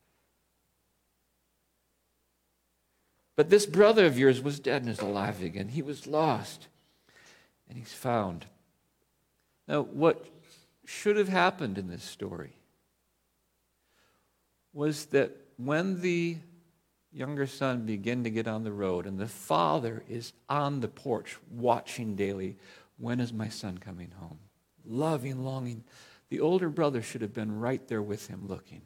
[3.35, 5.67] But this brother of yours was dead and is alive again.
[5.67, 6.67] He was lost
[7.67, 8.45] and he's found.
[9.67, 10.25] Now, what
[10.85, 12.53] should have happened in this story
[14.73, 16.37] was that when the
[17.11, 21.37] younger son began to get on the road and the father is on the porch
[21.49, 22.57] watching daily,
[22.97, 24.39] when is my son coming home?
[24.87, 25.83] Loving, longing.
[26.29, 28.81] The older brother should have been right there with him looking.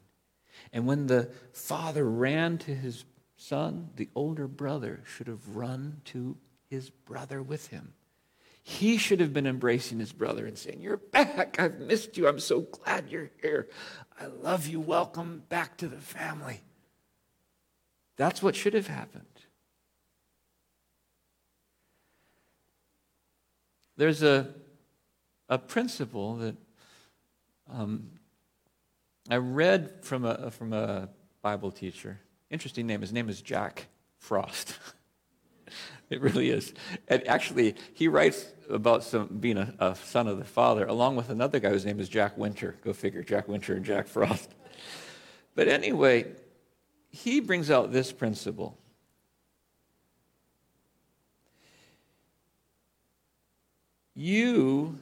[0.74, 3.06] And when the father ran to his
[3.38, 6.38] son, the older brother should have run to
[6.70, 7.94] his brother with him.
[8.62, 11.60] He should have been embracing his brother and saying, You're back.
[11.60, 12.28] I've missed you.
[12.28, 13.68] I'm so glad you're here.
[14.20, 14.80] I love you.
[14.80, 16.62] Welcome back to the family.
[18.18, 19.26] That's what should have happened.
[23.96, 24.54] There's a
[25.50, 26.56] a principle that
[27.72, 28.12] um,
[29.30, 31.10] I read from a, from a
[31.42, 32.20] Bible teacher.
[32.50, 33.02] Interesting name.
[33.02, 34.78] His name is Jack Frost.
[36.10, 36.74] it really is.
[37.08, 41.30] And actually, he writes about some, being a, a, son of the father, along with
[41.30, 42.76] another guy whose name is Jack Winter.
[42.84, 44.50] Go figure, Jack Winter and Jack Frost.
[45.56, 46.26] But anyway,
[47.10, 48.78] he brings out this principle.
[54.16, 55.00] You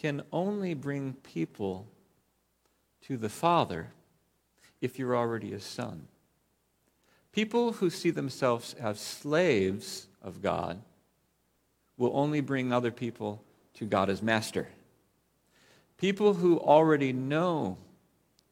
[0.00, 1.86] can only bring people
[3.02, 3.88] to the Father
[4.80, 6.08] if you're already a son.
[7.32, 10.80] People who see themselves as slaves of God
[11.98, 13.42] will only bring other people
[13.74, 14.68] to God as master.
[15.98, 17.76] People who already know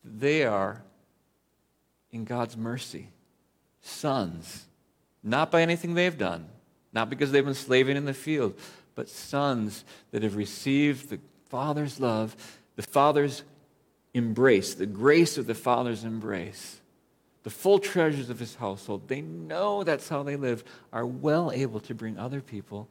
[0.05, 0.83] they are
[2.11, 3.09] in God's mercy,
[3.81, 4.67] sons,
[5.23, 6.47] not by anything they've done,
[6.93, 8.55] not because they've been slaving in the field,
[8.95, 12.37] but sons that have received the Father's love,
[12.77, 13.43] the Father's
[14.15, 16.81] embrace, the grace of the Father's embrace,
[17.43, 19.09] the full treasures of his household.
[19.09, 22.89] They know that's how they live, are well able to bring other people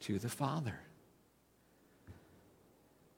[0.00, 0.80] to the Father.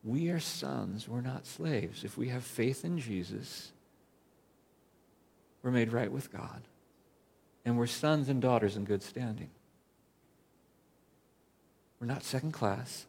[0.05, 2.05] We are sons, we're not slaves.
[2.05, 3.70] If we have faith in Jesus,
[5.62, 6.62] we're made right with God.
[7.64, 9.50] And we're sons and daughters in good standing.
[12.00, 13.07] We're not second class,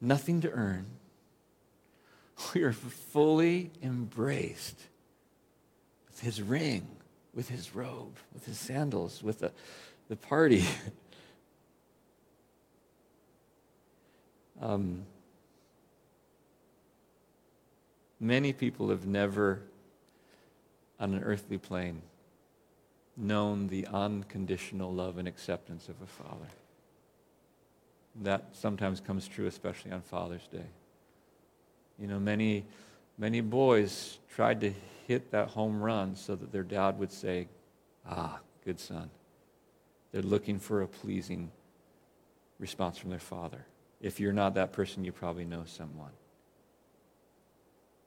[0.00, 0.86] nothing to earn.
[2.54, 4.80] We are fully embraced
[6.06, 6.86] with his ring,
[7.34, 9.52] with his robe, with his sandals, with the,
[10.08, 10.64] the party.
[14.62, 15.02] um,
[18.18, 19.60] many people have never,
[20.98, 22.00] on an earthly plane,
[23.16, 26.48] known the unconditional love and acceptance of a father.
[28.16, 30.66] That sometimes comes true, especially on Father's Day.
[31.98, 32.64] You know, many,
[33.18, 34.72] many boys tried to
[35.06, 37.48] hit that home run so that their dad would say,
[38.06, 39.10] Ah, good son.
[40.12, 41.50] They're looking for a pleasing
[42.58, 43.66] response from their father.
[44.00, 46.10] If you're not that person, you probably know someone.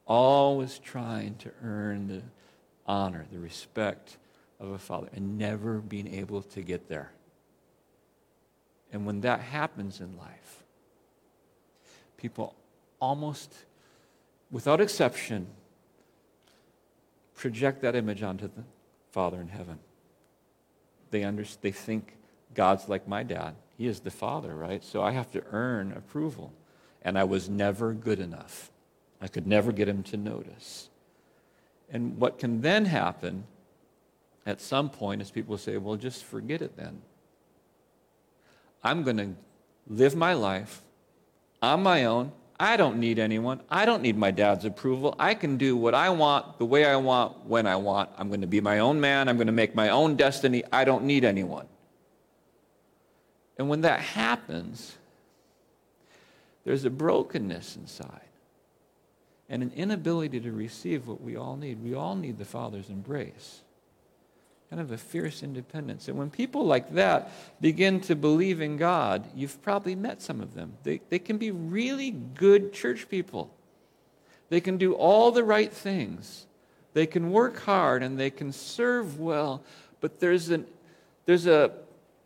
[0.05, 2.21] Always trying to earn the
[2.85, 4.17] honor, the respect
[4.59, 7.11] of a father, and never being able to get there.
[8.93, 10.63] And when that happens in life,
[12.15, 12.55] people
[12.99, 13.51] almost,
[14.51, 15.47] without exception,
[17.35, 18.63] project that image onto the
[19.11, 19.79] Father in heaven.
[21.11, 22.13] They, under, they think
[22.53, 23.55] God's like my dad.
[23.77, 24.83] He is the Father, right?
[24.83, 26.53] So I have to earn approval.
[27.01, 28.71] And I was never good enough.
[29.19, 30.89] I could never get him to notice.
[31.91, 33.45] And what can then happen
[34.45, 37.01] at some point is people say, well, just forget it then.
[38.83, 39.29] I'm going to
[39.87, 40.81] live my life
[41.61, 42.31] on my own.
[42.59, 43.61] I don't need anyone.
[43.69, 45.15] I don't need my dad's approval.
[45.17, 48.09] I can do what I want, the way I want, when I want.
[48.17, 49.27] I'm going to be my own man.
[49.27, 50.63] I'm going to make my own destiny.
[50.71, 51.67] I don't need anyone.
[53.57, 54.95] And when that happens,
[56.63, 58.21] there's a brokenness inside
[59.49, 61.83] and an inability to receive what we all need.
[61.83, 63.62] We all need the Father's embrace
[64.73, 66.07] kind of a fierce independence.
[66.07, 67.29] And when people like that
[67.61, 70.73] begin to believe in God, you've probably met some of them.
[70.81, 73.53] They, they can be really good church people.
[74.49, 76.47] They can do all the right things.
[76.93, 79.61] They can work hard and they can serve well,
[80.01, 80.65] but there's, an,
[81.27, 81.73] there's a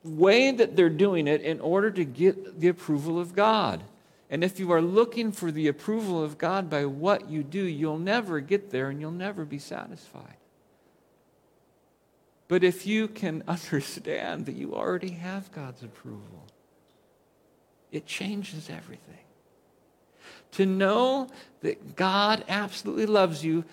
[0.06, 3.84] way that they're doing it in order to get the approval of God.
[4.30, 8.00] And if you are looking for the approval of God by what you do, you'll
[8.00, 10.38] never get there and you'll never be satisfied.
[12.48, 16.48] But if you can understand that you already have God's approval,
[17.92, 19.16] it changes everything.
[20.54, 21.28] To know
[21.62, 23.66] that God absolutely loves you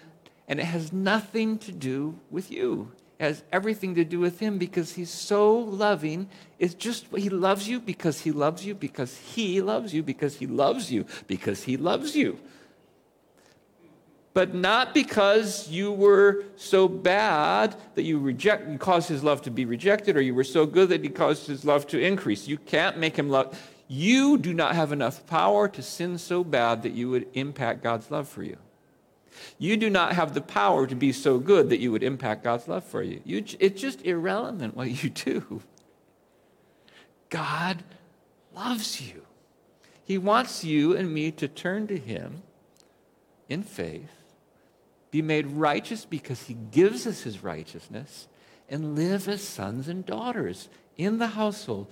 [0.46, 2.92] and it has nothing to do with you.
[3.18, 6.28] It has everything to do with him because he's so loving.
[6.58, 10.46] It's just he loves you because he loves you because he loves you because he
[10.46, 12.38] loves you because he loves you
[14.35, 19.51] but not because you were so bad that you reject you caused his love to
[19.51, 22.49] be rejected or you were so good that he caused his love to increase.
[22.49, 26.83] You can't make him love you do not have enough power to sin so bad
[26.83, 28.57] that you would impact god's love for you.
[29.59, 32.66] You do not have the power to be so good that you would impact god's
[32.66, 35.62] love for you, you it's just irrelevant what you do.
[37.29, 37.83] God
[38.55, 39.23] loves you.
[40.05, 42.42] He wants you and me to turn to him
[43.49, 44.23] in faith
[45.14, 48.26] be made righteous because he gives us his righteousness,
[48.68, 51.86] and live as sons and daughters in the household.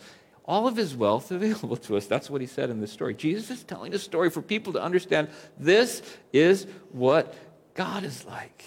[0.44, 2.06] All of his wealth available to us.
[2.06, 3.14] That's what he said in this story.
[3.14, 7.32] Jesus is telling a story for people to understand this is what
[7.74, 8.64] God is like.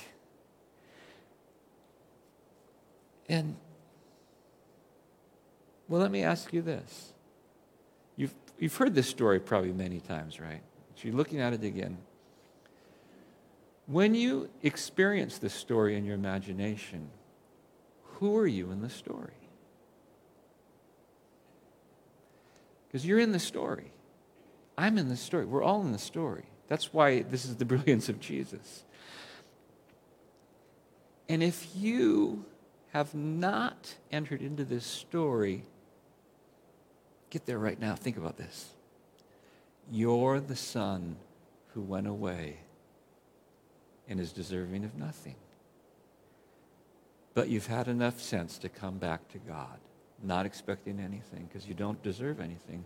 [3.28, 3.58] And,
[5.90, 7.12] well, let me ask you this.
[8.16, 10.62] You've, you've heard this story probably many times, right?
[10.96, 11.98] So you're looking at it again.
[13.88, 17.10] When you experience this story in your imagination,
[18.04, 19.34] who are you in the story?
[22.88, 23.92] Because you're in the story.
[24.78, 25.46] I'm in the story.
[25.46, 26.46] We're all in the story.
[26.68, 28.84] That's why this is the brilliance of Jesus.
[31.30, 32.46] And if you
[32.94, 35.64] have not entered into this story,
[37.36, 37.96] Get there right now.
[37.96, 38.70] Think about this.
[39.92, 41.18] You're the son
[41.74, 42.60] who went away
[44.08, 45.36] and is deserving of nothing.
[47.34, 49.78] But you've had enough sense to come back to God,
[50.24, 52.86] not expecting anything because you don't deserve anything.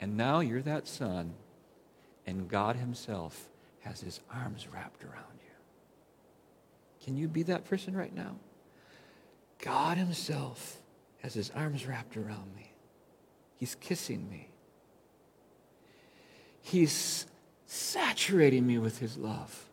[0.00, 1.34] And now you're that son,
[2.26, 3.48] and God Himself
[3.80, 5.52] has His arms wrapped around you.
[7.04, 8.34] Can you be that person right now?
[9.60, 10.78] God Himself
[11.22, 12.72] has His arms wrapped around me.
[13.56, 14.48] He's kissing me.
[16.60, 17.26] He's
[17.66, 19.65] saturating me with His love.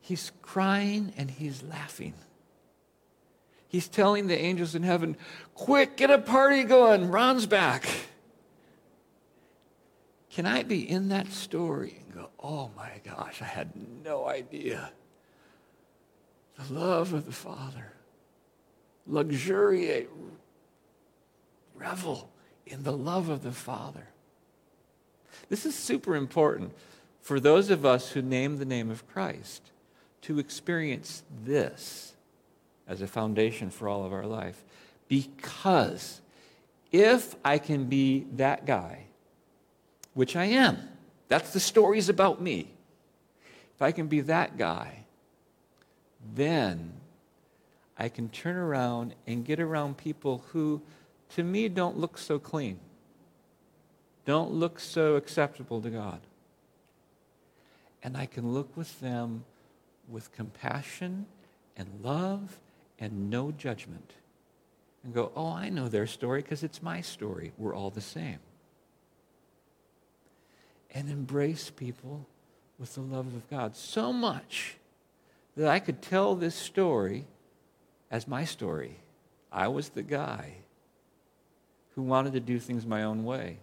[0.00, 2.14] He's crying and He's laughing.
[3.68, 5.16] He's telling the angels in heaven,
[5.54, 7.10] Quick, get a party going.
[7.10, 7.86] Ron's back.
[10.30, 13.70] Can I be in that story and go, Oh my gosh, I had
[14.04, 14.90] no idea?
[16.56, 17.92] The love of the Father.
[19.06, 20.08] Luxuriate,
[21.74, 22.30] revel
[22.66, 24.08] in the love of the Father.
[25.48, 26.72] This is super important
[27.20, 29.70] for those of us who name the name of Christ
[30.22, 32.14] to experience this
[32.86, 34.62] as a foundation for all of our life.
[35.08, 36.20] Because
[36.92, 39.04] if I can be that guy,
[40.14, 40.78] which I am,
[41.28, 42.68] that's the stories about me.
[43.74, 45.04] If I can be that guy,
[46.34, 46.92] then
[47.96, 50.82] I can turn around and get around people who,
[51.36, 52.78] to me, don't look so clean,
[54.24, 56.20] don't look so acceptable to God.
[58.02, 59.44] And I can look with them
[60.10, 61.26] with compassion
[61.76, 62.60] and love
[62.98, 64.12] and no judgment
[65.02, 67.52] and go, oh, I know their story because it's my story.
[67.56, 68.38] We're all the same.
[70.92, 72.26] And embrace people
[72.78, 74.76] with the love of God so much
[75.56, 77.26] that I could tell this story
[78.10, 78.96] as my story.
[79.52, 80.54] I was the guy
[81.94, 83.58] who wanted to do things my own way.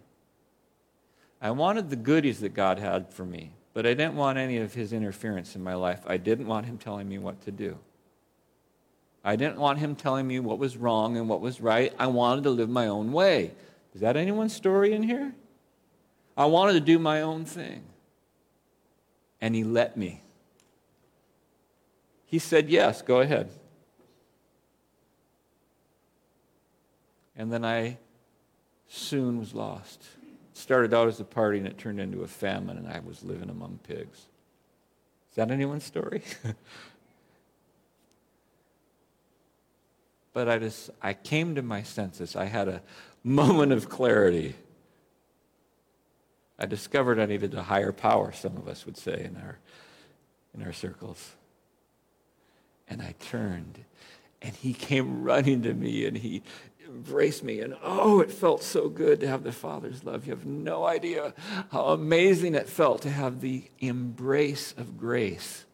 [1.40, 4.74] I wanted the goodies that God had for me, but I didn't want any of
[4.74, 6.00] his interference in my life.
[6.04, 7.78] I didn't want him telling me what to do.
[9.22, 11.94] I didn't want him telling me what was wrong and what was right.
[11.96, 13.52] I wanted to live my own way.
[13.94, 15.32] Is that anyone's story in here?
[16.36, 17.84] I wanted to do my own thing.
[19.40, 20.22] And he let me.
[22.26, 23.48] He said, Yes, go ahead.
[27.36, 27.98] And then I
[28.88, 30.02] soon was lost.
[30.58, 33.48] Started out as a party and it turned into a famine, and I was living
[33.48, 34.18] among pigs.
[35.30, 36.24] Is that anyone's story?
[40.32, 42.34] but I just I came to my senses.
[42.34, 42.82] I had a
[43.22, 44.56] moment of clarity.
[46.58, 49.60] I discovered I needed a higher power, some of us would say in our
[50.52, 51.36] in our circles.
[52.88, 53.84] And I turned
[54.42, 56.42] and he came running to me and he
[56.88, 60.46] embraced me and oh it felt so good to have the father's love you have
[60.46, 61.34] no idea
[61.70, 65.64] how amazing it felt to have the embrace of grace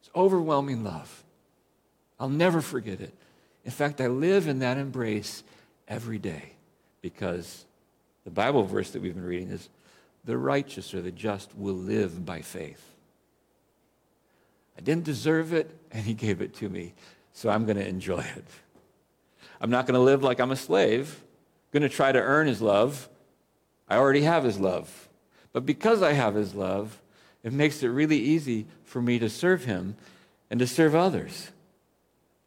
[0.00, 1.22] it's overwhelming love
[2.22, 3.12] I'll never forget it.
[3.64, 5.42] In fact, I live in that embrace
[5.88, 6.52] every day
[7.00, 7.64] because
[8.22, 9.68] the Bible verse that we've been reading is
[10.24, 12.94] the righteous or the just will live by faith.
[14.78, 16.94] I didn't deserve it, and He gave it to me,
[17.32, 18.44] so I'm going to enjoy it.
[19.62, 22.48] I'm not going to live like I'm a slave, I'm going to try to earn
[22.48, 23.08] His love.
[23.88, 25.08] I already have His love.
[25.52, 27.00] But because I have His love,
[27.44, 29.96] it makes it really easy for me to serve Him
[30.50, 31.52] and to serve others.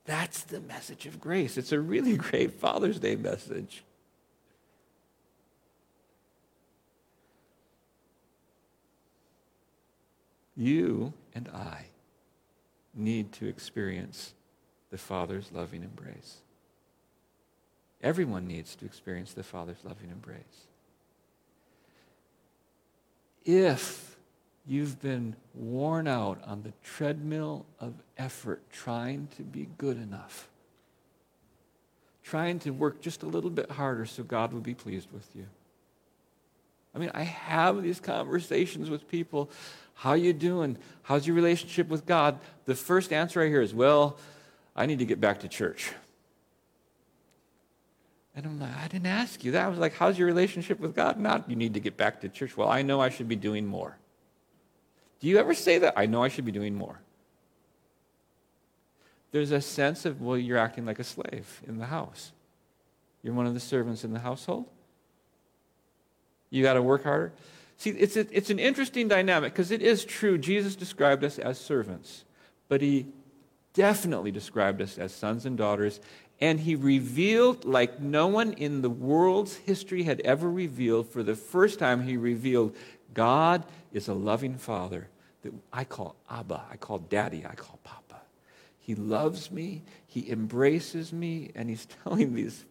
[0.04, 1.58] That's the message of grace.
[1.58, 3.84] It's a really great Father's Day message.
[10.58, 11.86] You and I
[12.94, 14.34] need to experience
[14.90, 16.42] the Father's loving embrace.
[18.06, 20.68] Everyone needs to experience the Father's loving embrace.
[23.44, 24.16] If
[24.68, 30.48] You've been worn out on the treadmill of effort trying to be good enough,
[32.24, 35.46] trying to work just a little bit harder so God will be pleased with you.
[36.96, 39.52] I mean, I have these conversations with people.
[39.94, 40.78] How you doing?
[41.04, 42.40] How's your relationship with God?
[42.66, 44.18] The first answer I hear is, well,
[44.76, 45.92] I need to get back to church.
[48.36, 49.66] And I'm like, I didn't ask you that.
[49.66, 51.18] I was like, how's your relationship with God?
[51.18, 52.58] Not, you need to get back to church.
[52.58, 53.98] Well, I know I should be doing more.
[55.22, 55.94] Do you ever say that?
[55.96, 57.00] I know I should be doing more.
[59.32, 62.34] There's a sense of, well, you're acting like a slave in the house.
[63.24, 64.66] You're one of the servants in the household.
[66.50, 67.34] You got to work harder.
[67.78, 70.38] See, it's, a, it's an interesting dynamic because it is true.
[70.38, 72.24] Jesus described us as servants,
[72.70, 73.08] but he
[73.74, 76.00] definitely described us as sons and daughters,
[76.42, 81.36] And he revealed, like no one in the world's history had ever revealed, for the
[81.36, 82.76] first time, he revealed
[83.14, 85.08] God is a loving father
[85.44, 88.22] that I call Abba, I call daddy, I call Papa.
[88.80, 92.66] He loves me, he embraces me, and he's telling these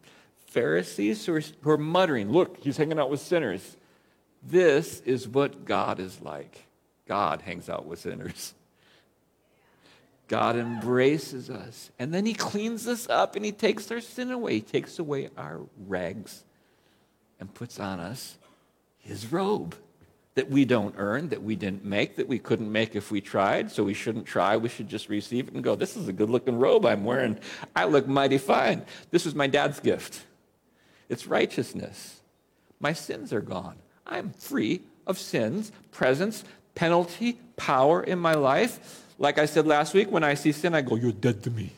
[0.46, 3.76] Pharisees who are, who are muttering, Look, he's hanging out with sinners.
[4.42, 6.66] This is what God is like.
[7.08, 8.54] God hangs out with sinners.
[10.34, 11.92] God embraces us.
[11.96, 14.54] And then He cleans us up and He takes our sin away.
[14.54, 16.42] He takes away our rags
[17.38, 18.36] and puts on us
[18.98, 19.76] His robe
[20.34, 23.70] that we don't earn, that we didn't make, that we couldn't make if we tried.
[23.70, 24.56] So we shouldn't try.
[24.56, 27.38] We should just receive it and go, This is a good looking robe I'm wearing.
[27.76, 28.84] I look mighty fine.
[29.12, 30.26] This was my dad's gift.
[31.08, 32.22] It's righteousness.
[32.80, 33.76] My sins are gone.
[34.04, 36.42] I'm free of sins, presence,
[36.74, 39.03] penalty, power in my life.
[39.18, 41.72] Like I said last week, when I see sin, I go, You're dead to me.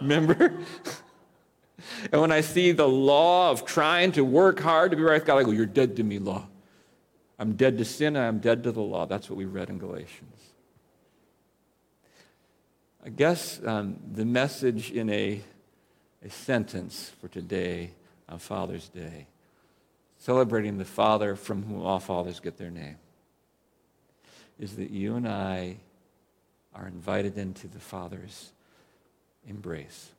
[0.00, 0.34] Remember?
[2.12, 5.26] and when I see the law of trying to work hard to be right with
[5.26, 6.46] God, I go, You're dead to me, law.
[7.38, 9.06] I'm dead to sin, I'm dead to the law.
[9.06, 10.40] That's what we read in Galatians.
[13.04, 15.40] I guess um, the message in a,
[16.22, 17.92] a sentence for today
[18.28, 19.26] on Father's Day,
[20.18, 22.98] celebrating the Father from whom all fathers get their name,
[24.58, 25.76] is that you and I
[26.74, 28.52] are invited into the Father's
[29.48, 30.10] embrace.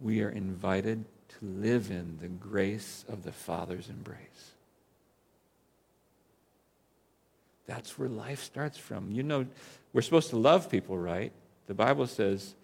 [0.00, 4.52] We are invited to live in the grace of the Father's embrace.
[7.66, 9.12] That's where life starts from.
[9.12, 9.46] You know,
[9.92, 11.32] we're supposed to love people, right?
[11.66, 12.54] The Bible says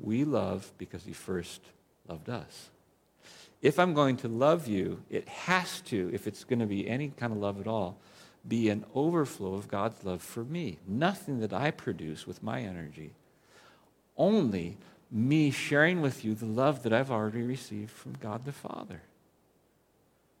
[0.00, 1.60] we love because He first
[2.08, 2.70] loved us.
[3.62, 7.08] If I'm going to love you, it has to, if it's going to be any
[7.08, 7.98] kind of love at all,
[8.48, 10.78] be an overflow of God's love for me.
[10.86, 13.12] Nothing that I produce with my energy.
[14.16, 14.76] Only
[15.10, 19.02] me sharing with you the love that I've already received from God the Father.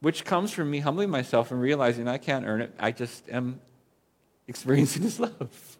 [0.00, 2.74] Which comes from me humbling myself and realizing I can't earn it.
[2.78, 3.60] I just am
[4.46, 5.78] experiencing His love.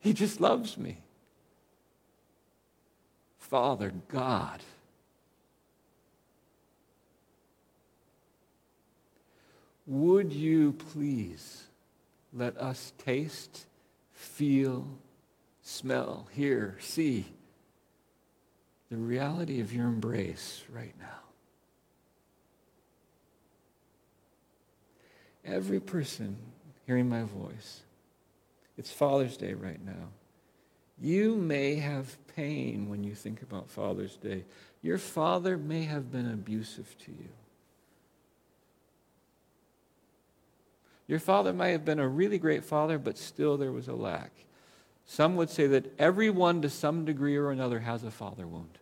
[0.00, 0.98] He just loves me.
[3.38, 4.60] Father God
[9.88, 11.64] Would you please
[12.34, 13.64] let us taste,
[14.12, 14.86] feel,
[15.62, 17.24] smell, hear, see
[18.90, 21.06] the reality of your embrace right now?
[25.42, 26.36] Every person
[26.86, 27.80] hearing my voice,
[28.76, 30.10] it's Father's Day right now.
[31.00, 34.44] You may have pain when you think about Father's Day.
[34.82, 37.30] Your father may have been abusive to you.
[41.08, 44.30] Your father may have been a really great father, but still there was a lack.
[45.06, 48.78] Some would say that everyone to some degree or another has a father wound.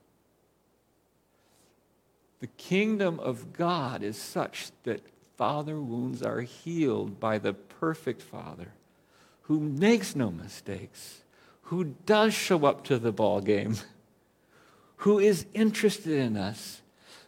[2.41, 5.01] The kingdom of God is such that
[5.37, 8.73] father wounds are healed by the perfect father
[9.43, 11.23] who makes no mistakes,
[11.63, 13.77] who does show up to the ball game,
[14.97, 16.83] who is interested in us,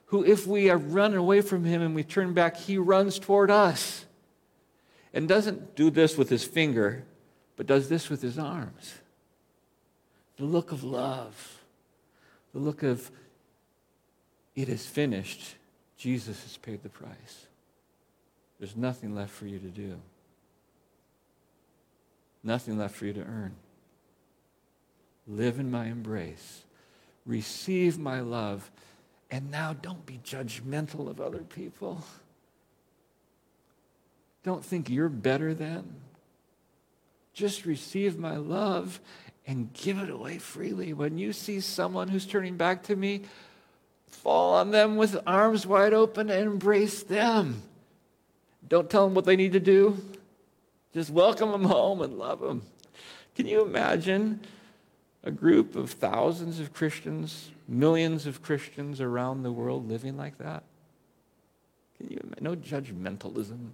[0.06, 3.50] who, if we are running away from him and we turn back, he runs toward
[3.50, 4.06] us
[5.18, 7.02] and doesn't do this with his finger,
[7.56, 8.94] but does this with his arms.
[10.36, 11.64] The look of love,
[12.52, 13.10] the look of,
[14.54, 15.56] it is finished.
[15.96, 17.48] Jesus has paid the price.
[18.60, 20.00] There's nothing left for you to do,
[22.44, 23.56] nothing left for you to earn.
[25.26, 26.62] Live in my embrace,
[27.26, 28.70] receive my love,
[29.32, 32.04] and now don't be judgmental of other people.
[34.48, 35.84] Don't think you're better than.
[37.34, 38.98] Just receive my love
[39.46, 40.94] and give it away freely.
[40.94, 43.24] When you see someone who's turning back to me,
[44.06, 47.60] fall on them with arms wide open and embrace them.
[48.66, 50.02] Don't tell them what they need to do.
[50.94, 52.62] Just welcome them home and love them.
[53.34, 54.40] Can you imagine
[55.24, 60.62] a group of thousands of Christians, millions of Christians around the world living like that?
[61.98, 62.30] Can you?
[62.40, 63.72] No judgmentalism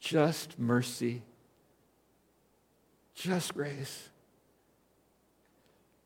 [0.00, 1.22] just mercy,
[3.14, 4.08] just grace.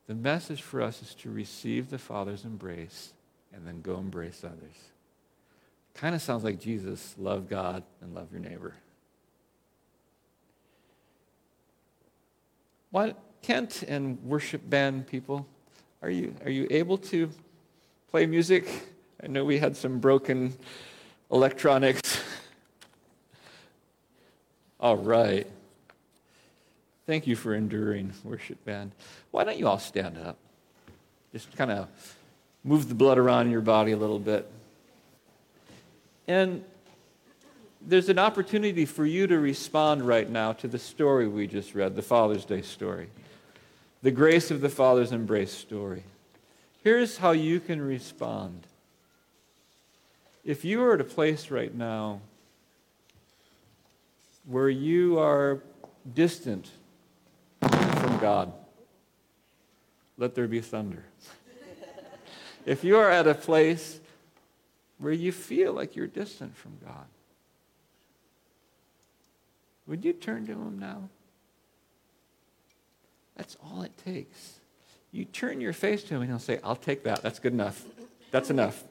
[0.07, 3.12] The message for us is to receive the Father's embrace
[3.53, 4.76] and then go embrace others.
[5.95, 8.74] Kind of sounds like Jesus love God and love your neighbor.
[12.91, 15.47] What Kent and worship band people,
[16.03, 17.30] are you, are you able to
[18.11, 18.66] play music?
[19.22, 20.55] I know we had some broken
[21.30, 22.10] electronics.
[24.81, 25.47] All right.
[27.07, 28.93] Thank you for enduring, worship band.
[29.31, 30.39] Why don't you all stand up?
[31.33, 31.89] Just kind of
[32.64, 34.51] move the blood around in your body a little bit.
[36.26, 36.64] And
[37.83, 41.95] there's an opportunity for you to respond right now to the story we just read,
[41.95, 43.09] the Father's Day story,
[44.03, 46.05] the grace of the Father's embrace story.
[46.83, 48.66] Here's how you can respond.
[50.43, 52.20] If you are at a place right now
[54.47, 55.62] where you are
[56.14, 56.70] distant
[57.61, 58.53] from God,
[60.18, 61.05] let there be thunder.
[62.66, 64.01] if you are at a place
[64.99, 67.07] where you feel like you're distant from God,
[69.86, 71.09] would you turn to Him now?
[73.36, 74.61] That's all it takes.
[75.12, 77.22] You turn your face to Him and He'll say, I'll take that.
[77.22, 77.84] That's good enough.
[78.30, 78.84] That's enough.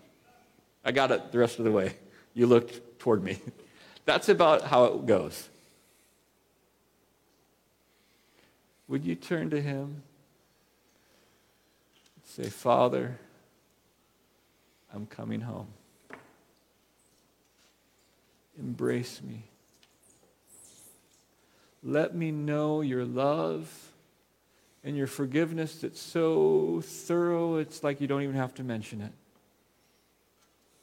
[0.84, 1.96] I got it the rest of the way.
[2.34, 3.40] You looked toward me.
[4.10, 5.50] That's about how it goes.
[8.88, 10.02] Would you turn to Him?
[12.26, 13.20] Say, Father,
[14.92, 15.68] I'm coming home.
[18.58, 19.44] Embrace me.
[21.84, 23.92] Let me know your love
[24.84, 29.12] and your forgiveness that's so thorough, it's like you don't even have to mention it.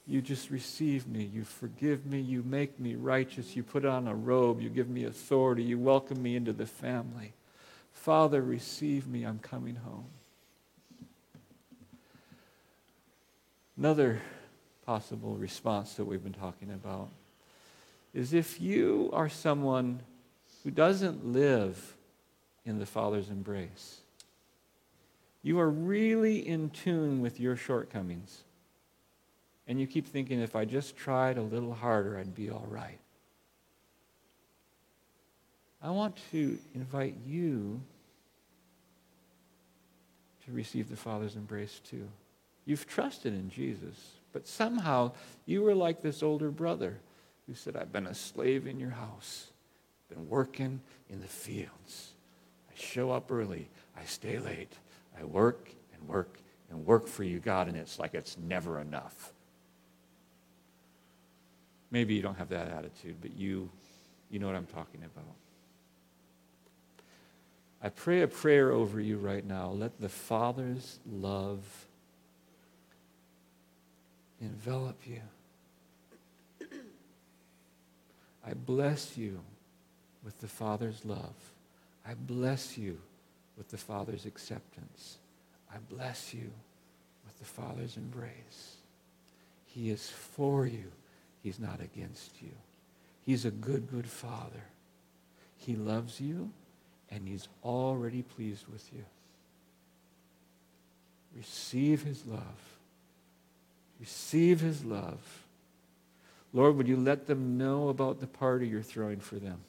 [0.07, 1.29] You just receive me.
[1.33, 2.21] You forgive me.
[2.21, 3.57] You make me righteous.
[3.57, 4.61] You put on a robe.
[4.61, 5.63] You give me authority.
[5.63, 7.33] You welcome me into the family.
[7.91, 9.25] Father, receive me.
[9.25, 10.07] I'm coming home.
[13.77, 14.21] Another
[14.85, 17.09] possible response that we've been talking about
[18.13, 19.99] is if you are someone
[20.63, 21.95] who doesn't live
[22.65, 23.99] in the Father's embrace,
[25.43, 28.43] you are really in tune with your shortcomings.
[29.67, 32.99] And you keep thinking, if I just tried a little harder, I'd be all right.
[35.81, 37.81] I want to invite you
[40.45, 42.07] to receive the Father's embrace too.
[42.65, 45.11] You've trusted in Jesus, but somehow
[45.45, 46.97] you were like this older brother
[47.45, 49.47] who said, I've been a slave in your house,
[50.09, 52.13] been working in the fields.
[52.69, 54.73] I show up early, I stay late,
[55.19, 56.39] I work and work
[56.69, 59.31] and work for you, God, and it's like it's never enough.
[61.91, 63.69] Maybe you don't have that attitude, but you,
[64.29, 65.35] you know what I'm talking about.
[67.81, 69.69] I pray a prayer over you right now.
[69.69, 71.63] Let the Father's love
[74.41, 75.21] envelop you.
[78.45, 79.39] I bless you
[80.23, 81.35] with the Father's love.
[82.05, 82.97] I bless you
[83.57, 85.17] with the Father's acceptance.
[85.73, 86.49] I bless you
[87.25, 88.77] with the Father's embrace.
[89.65, 90.91] He is for you.
[91.47, 92.51] He's not against you.
[93.25, 94.65] He's a good, good Father.
[95.55, 96.51] He loves you
[97.09, 99.05] and he's already pleased with you.
[101.37, 102.41] Receive his love.
[103.97, 105.21] Receive his love.
[106.51, 109.59] Lord, would you let them know about the party you're throwing for them?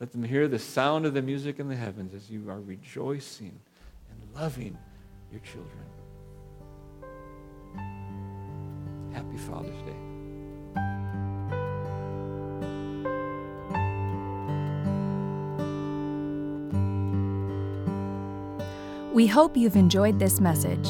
[0.00, 3.60] Let them hear the sound of the music in the heavens as you are rejoicing
[4.10, 4.76] and loving
[5.30, 5.86] your children.
[9.12, 10.05] Happy Father's Day.
[19.16, 20.86] We hope you've enjoyed this message.